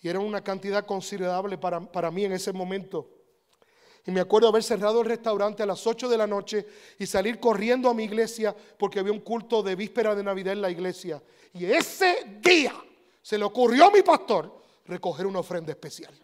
[0.00, 3.08] Y era una cantidad considerable para, para mí en ese momento.
[4.06, 6.66] Y me acuerdo haber cerrado el restaurante a las 8 de la noche
[6.98, 10.62] y salir corriendo a mi iglesia porque había un culto de víspera de Navidad en
[10.62, 11.22] la iglesia.
[11.52, 12.74] Y ese día
[13.20, 16.14] se le ocurrió a mi pastor recoger una ofrenda especial.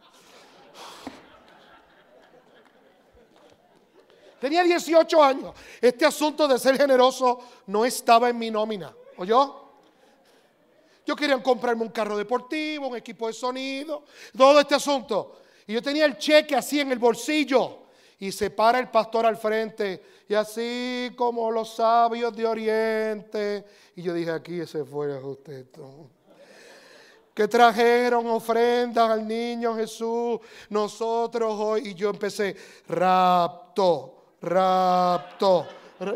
[4.41, 5.55] Tenía 18 años.
[5.81, 8.95] Este asunto de ser generoso no estaba en mi nómina.
[9.17, 9.64] ¿Oyó?
[11.07, 14.05] Yo quería comprarme un carro deportivo, un equipo de sonido,
[14.37, 15.41] todo este asunto.
[15.67, 17.85] Y yo tenía el cheque así en el bolsillo.
[18.19, 20.03] Y se para el pastor al frente.
[20.29, 23.65] Y así como los sabios de Oriente.
[23.97, 25.67] Y yo dije, aquí ese fue usted.
[27.35, 30.39] Que trajeron ofrendas al niño Jesús.
[30.71, 31.89] Nosotros hoy.
[31.89, 32.57] Y yo empecé,
[32.89, 35.67] rapto, rapto.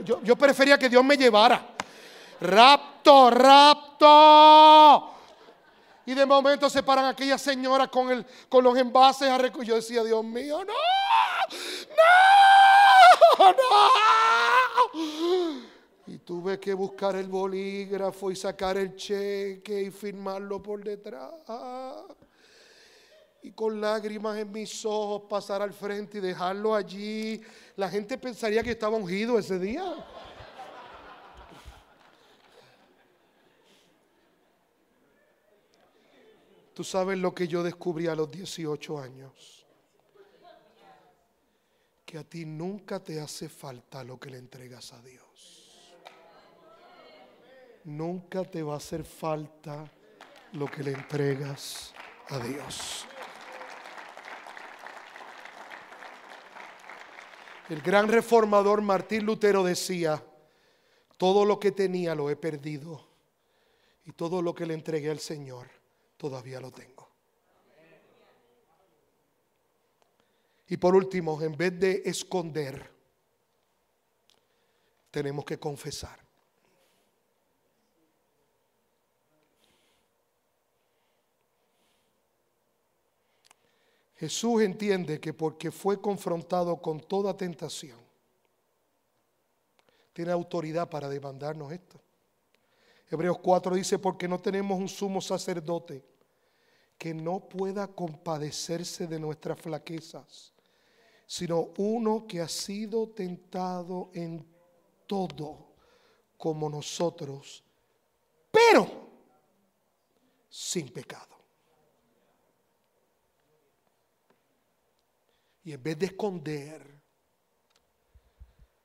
[0.05, 1.74] Yo, yo prefería que Dios me llevara.
[2.41, 3.88] Rapto, rapto.
[6.07, 10.24] Y de momento se paran aquellas señoras con, con los envases a Yo decía, Dios
[10.24, 10.72] mío, no,
[13.38, 13.59] no, no.
[16.07, 21.34] Y tuve que buscar el bolígrafo y sacar el cheque y firmarlo por detrás.
[23.42, 27.42] Y con lágrimas en mis ojos pasar al frente y dejarlo allí.
[27.76, 29.94] La gente pensaría que estaba ungido ese día.
[36.79, 39.66] Tú sabes lo que yo descubrí a los 18 años.
[42.07, 45.97] Que a ti nunca te hace falta lo que le entregas a Dios.
[47.83, 49.91] Nunca te va a hacer falta
[50.53, 51.93] lo que le entregas
[52.29, 53.05] a Dios.
[57.70, 60.24] El gran reformador Martín Lutero decía,
[61.16, 63.05] todo lo que tenía lo he perdido
[64.05, 65.78] y todo lo que le entregué al Señor
[66.19, 67.09] todavía lo tengo.
[70.69, 72.91] Y por último, en vez de esconder,
[75.11, 76.21] tenemos que confesar.
[84.16, 87.99] Jesús entiende que porque fue confrontado con toda tentación,
[90.12, 92.01] tiene autoridad para demandarnos esto.
[93.11, 96.04] Hebreos 4 dice, porque no tenemos un sumo sacerdote
[96.98, 100.52] que no pueda compadecerse de nuestras flaquezas,
[101.26, 104.46] sino uno que ha sido tentado en
[105.06, 105.74] todo
[106.36, 107.64] como nosotros,
[108.50, 109.09] pero
[110.48, 111.36] sin pecado.
[115.64, 116.98] Y en vez de esconder,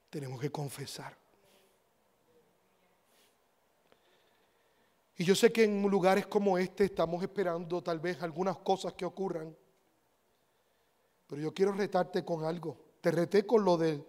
[0.10, 1.23] tenemos que confesar.
[5.18, 9.06] Y yo sé que en lugares como este estamos esperando tal vez algunas cosas que
[9.06, 9.56] ocurran.
[11.28, 12.78] Pero yo quiero retarte con algo.
[13.02, 14.04] Te reté con lo del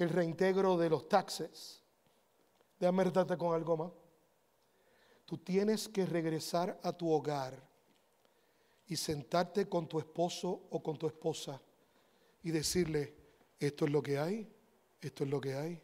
[0.00, 1.82] el reintegro de los taxes.
[2.78, 3.92] Déjame retarte con algo más.
[5.26, 7.62] Tú tienes que regresar a tu hogar
[8.86, 11.60] y sentarte con tu esposo o con tu esposa
[12.42, 13.14] y decirle,
[13.58, 14.50] esto es lo que hay,
[15.00, 15.80] esto es lo que hay,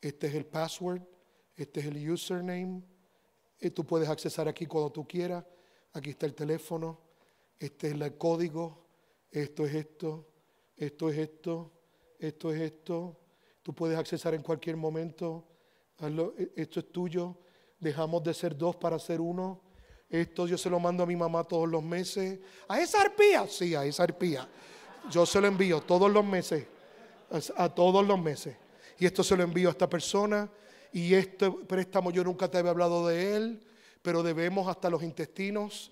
[0.00, 1.02] este es el password,
[1.56, 2.82] este es el username,
[3.60, 5.44] y tú puedes accesar aquí cuando tú quieras.
[5.92, 7.00] Aquí está el teléfono.
[7.58, 8.86] Este es el código.
[9.30, 10.26] Esto es esto.
[10.76, 11.72] Esto es esto.
[12.18, 13.16] Esto es esto.
[13.62, 15.44] Tú puedes accesar en cualquier momento.
[16.00, 17.36] E, esto es tuyo.
[17.80, 19.62] Dejamos de ser dos para ser uno.
[20.08, 22.38] Esto yo se lo mando a mi mamá todos los meses.
[22.68, 23.46] ¿A esa arpía?
[23.48, 24.48] Sí, a esa arpía.
[25.10, 26.66] Yo se lo envío todos los meses.
[27.56, 28.56] A todos los meses.
[28.98, 30.48] Y esto se lo envío a esta persona
[30.96, 33.60] y este préstamo yo nunca te había hablado de él,
[34.00, 35.90] pero debemos hasta los intestinos,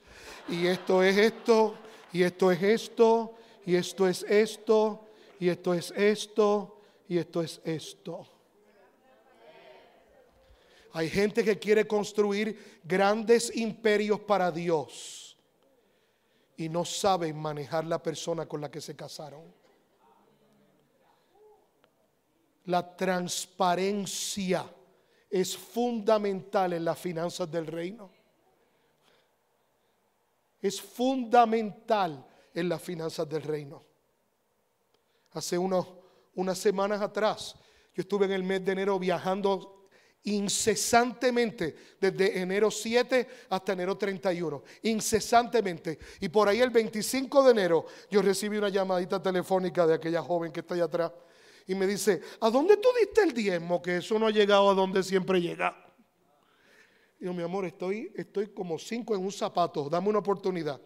[0.48, 1.74] y esto es esto,
[2.10, 3.34] y esto es esto,
[3.66, 5.06] y esto es esto,
[5.38, 8.26] y esto es esto, y esto es esto.
[10.94, 15.36] Hay gente que quiere construir grandes imperios para Dios
[16.56, 19.42] y no saben manejar la persona con la que se casaron.
[22.64, 24.64] La transparencia
[25.34, 28.08] es fundamental en las finanzas del reino.
[30.60, 32.24] es fundamental
[32.54, 33.84] en las finanzas del reino.
[35.32, 35.88] Hace unos,
[36.36, 37.56] unas semanas atrás,
[37.94, 39.88] yo estuve en el mes de enero viajando
[40.22, 45.98] incesantemente desde enero 7 hasta enero 31, incesantemente.
[46.20, 50.52] Y por ahí el 25 de enero yo recibí una llamadita telefónica de aquella joven
[50.52, 51.12] que está allá atrás
[51.66, 53.80] y me dice, ¿a dónde tú diste el diezmo?
[53.80, 55.74] Que eso no ha llegado a donde siempre llega.
[57.18, 60.80] Yo, mi amor, estoy, estoy como cinco en un zapato, dame una oportunidad.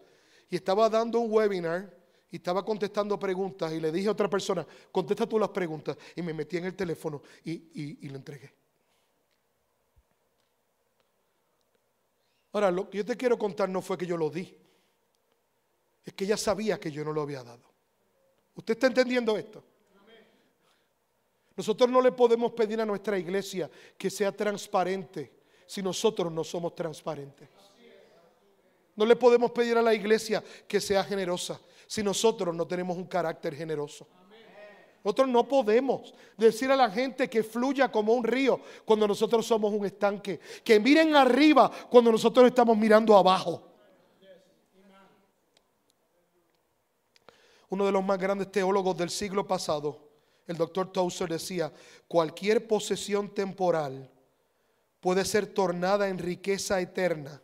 [0.49, 1.97] Y estaba dando un webinar
[2.31, 5.97] y estaba contestando preguntas y le dije a otra persona, contesta tú las preguntas.
[6.15, 8.53] Y me metí en el teléfono y, y, y lo entregué.
[12.53, 14.55] Ahora, lo que yo te quiero contar no fue que yo lo di.
[16.05, 17.69] Es que ella sabía que yo no lo había dado.
[18.55, 19.63] ¿Usted está entendiendo esto?
[21.59, 25.29] Nosotros no le podemos pedir a nuestra iglesia que sea transparente
[25.65, 27.49] si nosotros no somos transparentes.
[28.95, 33.03] No le podemos pedir a la iglesia que sea generosa si nosotros no tenemos un
[33.03, 34.07] carácter generoso.
[35.03, 39.73] Nosotros no podemos decir a la gente que fluya como un río cuando nosotros somos
[39.73, 40.39] un estanque.
[40.63, 43.63] Que miren arriba cuando nosotros estamos mirando abajo.
[47.67, 50.08] Uno de los más grandes teólogos del siglo pasado,
[50.49, 51.71] el doctor Tozer, decía,
[52.07, 54.11] cualquier posesión temporal
[54.99, 57.39] puede ser tornada en riqueza eterna.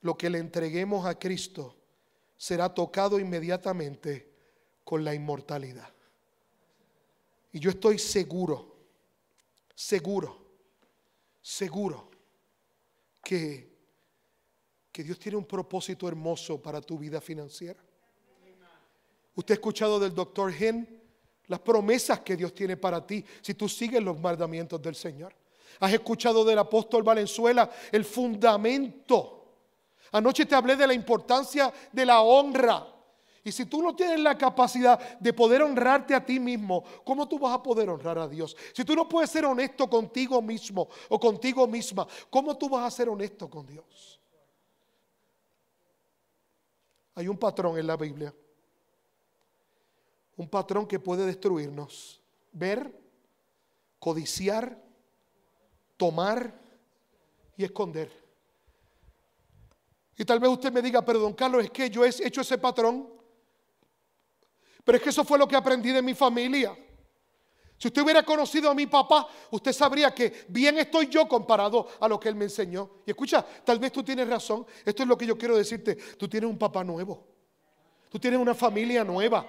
[0.00, 1.76] Lo que le entreguemos a Cristo
[2.38, 4.32] será tocado inmediatamente
[4.82, 5.92] con la inmortalidad.
[7.52, 8.74] Y yo estoy seguro,
[9.74, 10.42] seguro,
[11.42, 12.10] seguro
[13.22, 13.76] que,
[14.90, 17.84] que Dios tiene un propósito hermoso para tu vida financiera.
[19.34, 21.03] Usted ha escuchado del doctor Hen
[21.48, 25.34] las promesas que Dios tiene para ti si tú sigues los mandamientos del Señor.
[25.80, 29.44] Has escuchado del apóstol Valenzuela el fundamento.
[30.12, 32.86] Anoche te hablé de la importancia de la honra.
[33.42, 37.38] Y si tú no tienes la capacidad de poder honrarte a ti mismo, ¿cómo tú
[37.38, 38.56] vas a poder honrar a Dios?
[38.72, 42.90] Si tú no puedes ser honesto contigo mismo o contigo misma, ¿cómo tú vas a
[42.90, 44.18] ser honesto con Dios?
[47.16, 48.34] Hay un patrón en la Biblia.
[50.36, 52.20] Un patrón que puede destruirnos.
[52.52, 52.94] Ver,
[53.98, 54.82] codiciar,
[55.96, 56.60] tomar
[57.56, 58.10] y esconder.
[60.16, 62.58] Y tal vez usted me diga, pero don Carlos, es que yo he hecho ese
[62.58, 63.14] patrón
[64.84, 66.76] pero es que eso fue lo que aprendí de mi familia.
[67.78, 72.06] Si usted hubiera conocido a mi papá, usted sabría que bien estoy yo comparado a
[72.06, 72.90] lo que él me enseñó.
[73.06, 74.66] Y escucha, tal vez tú tienes razón.
[74.84, 75.96] Esto es lo que yo quiero decirte.
[75.96, 77.26] Tú tienes un papá nuevo.
[78.10, 79.46] Tú tienes una familia nueva.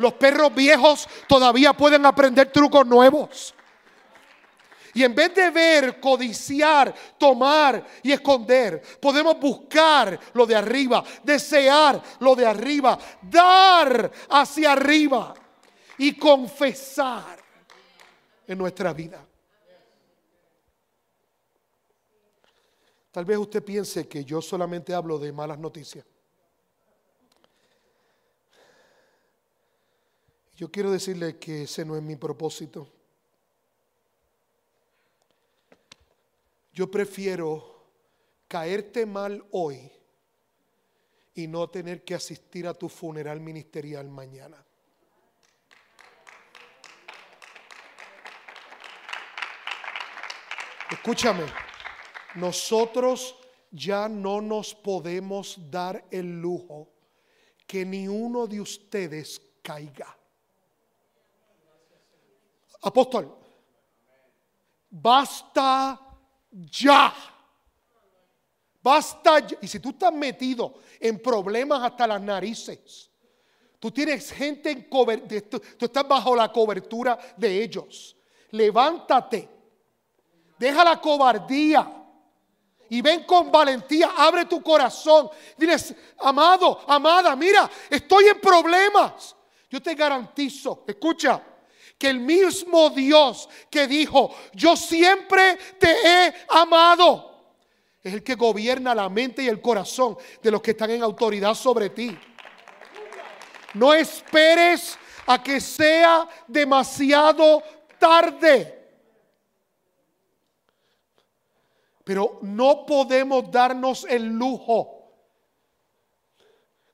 [0.00, 3.54] Los perros viejos todavía pueden aprender trucos nuevos.
[4.94, 12.02] Y en vez de ver, codiciar, tomar y esconder, podemos buscar lo de arriba, desear
[12.18, 15.34] lo de arriba, dar hacia arriba
[15.98, 17.38] y confesar
[18.46, 19.24] en nuestra vida.
[23.12, 26.04] Tal vez usted piense que yo solamente hablo de malas noticias.
[30.60, 32.86] Yo quiero decirle que ese no es mi propósito.
[36.70, 37.86] Yo prefiero
[38.46, 39.90] caerte mal hoy
[41.32, 44.62] y no tener que asistir a tu funeral ministerial mañana.
[50.90, 51.46] Escúchame,
[52.34, 53.34] nosotros
[53.70, 56.90] ya no nos podemos dar el lujo
[57.66, 60.19] que ni uno de ustedes caiga.
[62.82, 63.36] Apóstol,
[64.90, 66.00] basta
[66.50, 67.14] ya.
[68.82, 69.46] Basta.
[69.60, 73.10] Y si tú estás metido en problemas hasta las narices,
[73.78, 78.16] tú tienes gente en cobertura, tú estás bajo la cobertura de ellos.
[78.52, 79.48] Levántate.
[80.58, 81.96] Deja la cobardía.
[82.92, 85.30] Y ven con valentía, abre tu corazón.
[85.56, 89.36] Diles, amado, amada, mira, estoy en problemas.
[89.70, 91.40] Yo te garantizo, escucha,
[92.00, 97.30] que el mismo Dios que dijo, yo siempre te he amado,
[98.02, 101.54] es el que gobierna la mente y el corazón de los que están en autoridad
[101.54, 102.18] sobre ti.
[103.74, 107.62] No esperes a que sea demasiado
[107.98, 108.78] tarde.
[112.02, 115.12] Pero no podemos darnos el lujo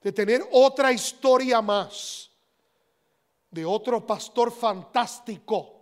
[0.03, 2.26] de tener otra historia más
[3.51, 5.81] de otro pastor fantástico,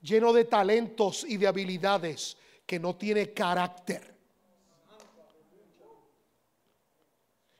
[0.00, 2.36] lleno de talentos y de habilidades,
[2.66, 4.14] que no tiene carácter.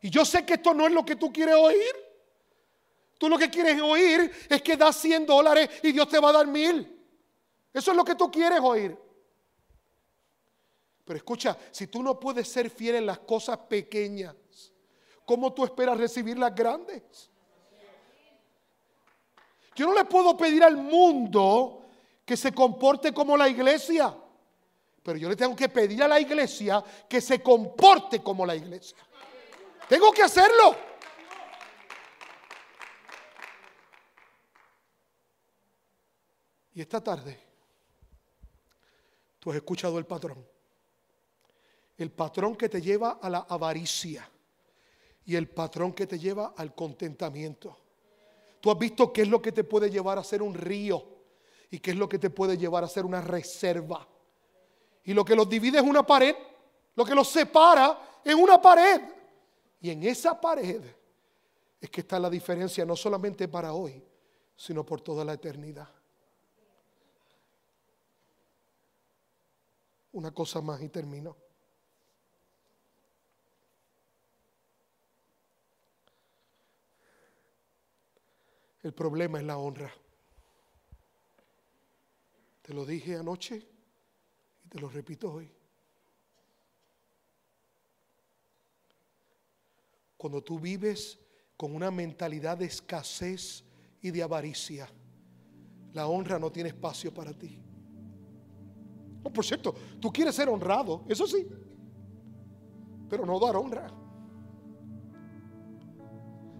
[0.02, 2.10] Y yo sé que esto no es lo que tú quieres oír.
[3.18, 6.32] Tú lo que quieres oír es que das 100 dólares y Dios te va a
[6.32, 6.98] dar mil.
[7.72, 8.96] Eso es lo que tú quieres oír.
[11.04, 14.36] Pero escucha, si tú no puedes ser fiel en las cosas pequeñas,
[15.26, 17.29] ¿cómo tú esperas recibir las grandes?
[19.80, 21.86] Yo no le puedo pedir al mundo
[22.22, 24.14] que se comporte como la iglesia,
[25.02, 28.98] pero yo le tengo que pedir a la iglesia que se comporte como la iglesia.
[29.88, 30.76] Tengo que hacerlo.
[36.74, 37.40] Y esta tarde,
[39.38, 40.46] tú has escuchado el patrón.
[41.96, 44.30] El patrón que te lleva a la avaricia
[45.24, 47.79] y el patrón que te lleva al contentamiento.
[48.60, 51.04] Tú has visto qué es lo que te puede llevar a ser un río
[51.70, 54.06] y qué es lo que te puede llevar a ser una reserva.
[55.04, 56.36] Y lo que los divide es una pared,
[56.94, 59.00] lo que los separa es una pared.
[59.80, 60.82] Y en esa pared
[61.80, 64.04] es que está la diferencia, no solamente para hoy,
[64.54, 65.88] sino por toda la eternidad.
[70.12, 71.36] Una cosa más y termino.
[78.82, 79.92] El problema es la honra.
[82.62, 83.66] Te lo dije anoche
[84.64, 85.50] y te lo repito hoy.
[90.16, 91.18] Cuando tú vives
[91.56, 93.64] con una mentalidad de escasez
[94.00, 94.88] y de avaricia,
[95.92, 97.60] la honra no tiene espacio para ti.
[99.22, 101.46] Oh, por cierto, tú quieres ser honrado, eso sí,
[103.08, 103.99] pero no dar honra.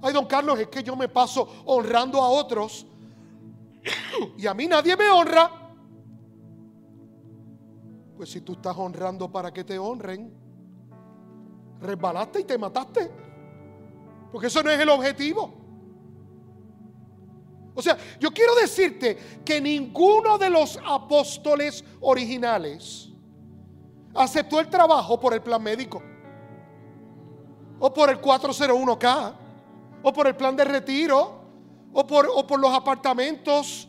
[0.02, 2.86] Ay, don Carlos, es que yo me paso honrando a otros
[4.36, 5.51] y a mí nadie me honra.
[8.16, 10.32] Pues si tú estás honrando para que te honren,
[11.81, 13.10] resbalaste y te mataste.
[14.32, 15.55] Porque eso no es el objetivo.
[17.74, 23.09] O sea, yo quiero decirte que ninguno de los apóstoles originales
[24.14, 26.02] aceptó el trabajo por el plan médico
[27.78, 29.40] o por el 401k
[30.02, 31.40] o por el plan de retiro,
[31.93, 33.89] o por, los apartamentos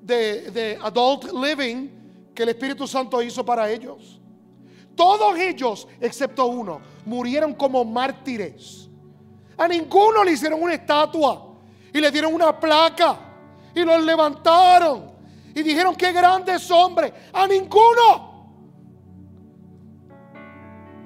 [0.00, 1.88] de, de adult living
[2.34, 4.20] que el Espíritu Santo hizo para ellos.
[4.94, 8.88] Todos ellos, excepto uno, murieron como mártires.
[9.56, 11.54] A ninguno le hicieron una estatua
[11.92, 13.18] y le dieron una placa
[13.74, 15.12] y los levantaron
[15.54, 17.12] y dijeron que grandes hombres.
[17.32, 18.31] A ninguno.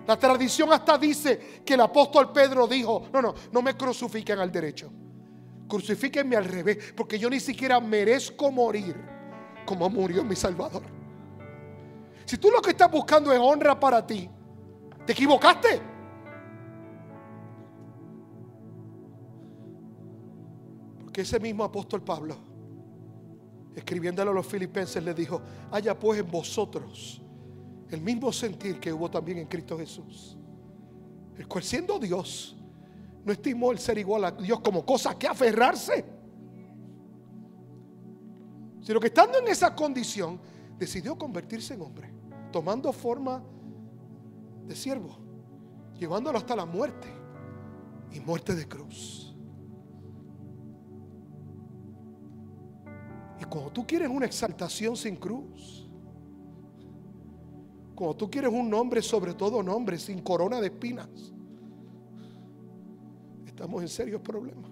[0.07, 4.53] La tradición hasta dice que el apóstol Pedro dijo, no, no, no me crucifiquen al
[4.53, 4.91] derecho.
[5.69, 8.95] Crucifíquenme al revés, porque yo ni siquiera merezco morir
[9.65, 10.85] como murió mi Salvador.
[12.25, 14.31] Si tú lo que estás buscando es honra para ti,
[15.05, 15.81] te equivocaste.
[21.01, 22.37] Porque ese mismo apóstol Pablo,
[23.75, 25.43] escribiéndole a los filipenses, le dijo,
[25.73, 27.23] haya pues en vosotros
[27.91, 30.37] el mismo sentir que hubo también en Cristo Jesús.
[31.37, 32.57] El cual siendo Dios,
[33.25, 36.05] no estimó el ser igual a Dios como cosa que aferrarse.
[38.81, 40.41] Sino que estando en esa condición,
[40.79, 42.13] decidió convertirse en hombre,
[42.53, 43.43] tomando forma
[44.65, 45.19] de siervo,
[45.99, 47.09] llevándolo hasta la muerte
[48.13, 49.35] y muerte de cruz.
[53.41, 55.76] Y cuando tú quieres una exaltación sin cruz,
[57.97, 61.09] como tú quieres un nombre sobre todo nombre, sin corona de espinas,
[63.47, 64.71] estamos en serios problemas.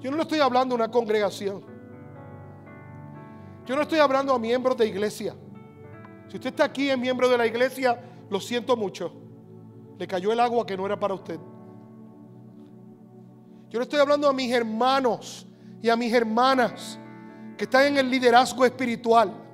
[0.00, 1.62] Yo no le estoy hablando a una congregación.
[3.66, 5.34] Yo no estoy hablando a miembros de iglesia.
[6.28, 9.12] Si usted está aquí en miembro de la iglesia, lo siento mucho.
[9.98, 11.40] Le cayó el agua que no era para usted.
[13.70, 15.46] Yo le estoy hablando a mis hermanos
[15.82, 16.98] y a mis hermanas
[17.56, 19.47] que están en el liderazgo espiritual.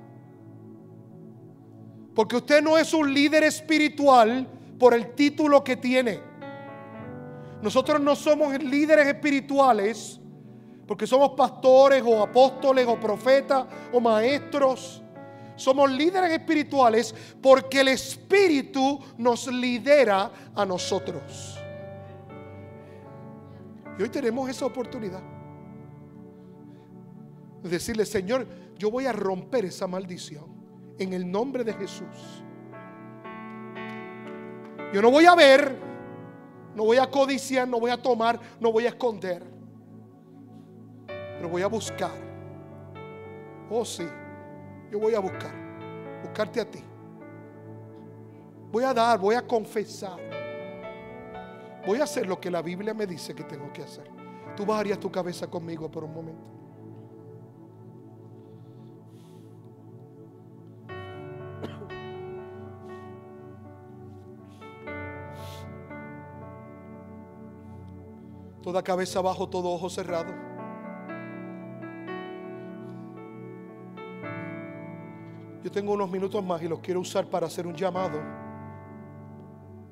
[2.15, 4.47] Porque usted no es un líder espiritual
[4.79, 6.21] por el título que tiene.
[7.61, 10.21] Nosotros no somos líderes espirituales
[10.87, 15.03] porque somos pastores o apóstoles o profetas o maestros.
[15.57, 21.59] Somos líderes espirituales porque el Espíritu nos lidera a nosotros.
[23.99, 25.23] Y hoy tenemos esa oportunidad
[27.63, 28.47] de decirle, Señor,
[28.77, 30.54] yo voy a romper esa maldición
[30.99, 32.43] en el nombre de Jesús.
[34.93, 35.77] Yo no voy a ver,
[36.75, 39.43] no voy a codiciar, no voy a tomar, no voy a esconder,
[41.07, 42.13] pero voy a buscar.
[43.71, 44.07] Oh sí,
[44.93, 45.53] yo voy a buscar,
[46.23, 46.85] buscarte a ti.
[48.71, 50.19] Voy a dar, voy a confesar.
[51.87, 54.11] Voy a hacer lo que la Biblia me dice que tengo que hacer.
[54.57, 56.54] Tú bajarías tu cabeza conmigo por un momento.
[68.65, 70.33] Toda cabeza abajo, todo ojo cerrado.
[75.63, 78.23] Yo tengo unos minutos más y los quiero usar para hacer un llamado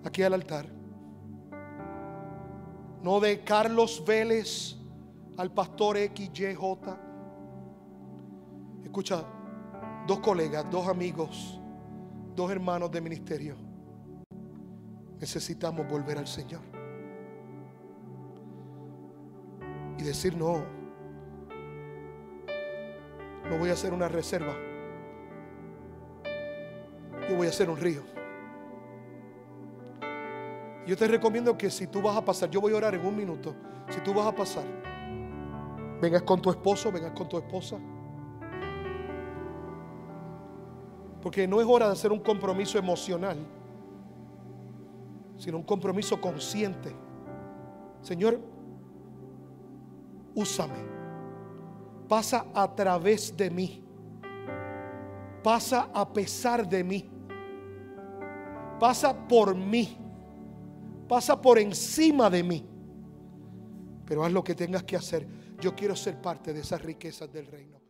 [0.03, 0.65] aquí al altar.
[3.03, 4.79] No de Carlos Vélez
[5.37, 6.57] al pastor XYJ.
[8.85, 9.23] Escucha,
[10.07, 11.61] dos colegas, dos amigos,
[12.35, 13.55] dos hermanos de ministerio.
[15.21, 16.72] Necesitamos volver al Señor.
[19.99, 20.65] Y decir no.
[23.49, 24.55] No voy a hacer una reserva.
[27.29, 28.03] Yo voy a hacer un río.
[30.87, 33.17] Yo te recomiendo que si tú vas a pasar, yo voy a orar en un
[33.17, 33.55] minuto.
[33.89, 34.65] Si tú vas a pasar,
[36.01, 37.79] vengas con tu esposo, vengas con tu esposa.
[41.21, 43.39] Porque no es hora de hacer un compromiso emocional,
[45.37, 46.93] sino un compromiso consciente.
[48.01, 48.41] Señor,
[50.35, 50.93] úsame.
[52.09, 53.85] Pasa a través de mí.
[55.43, 57.11] Pasa a pesar de mí.
[58.79, 59.99] Pasa por mí
[61.13, 62.65] pasa por encima de mí.
[64.07, 65.29] Pero haz lo que tengas que hacer.
[65.61, 67.82] Yo quiero ser parte de esas riquezas del reino.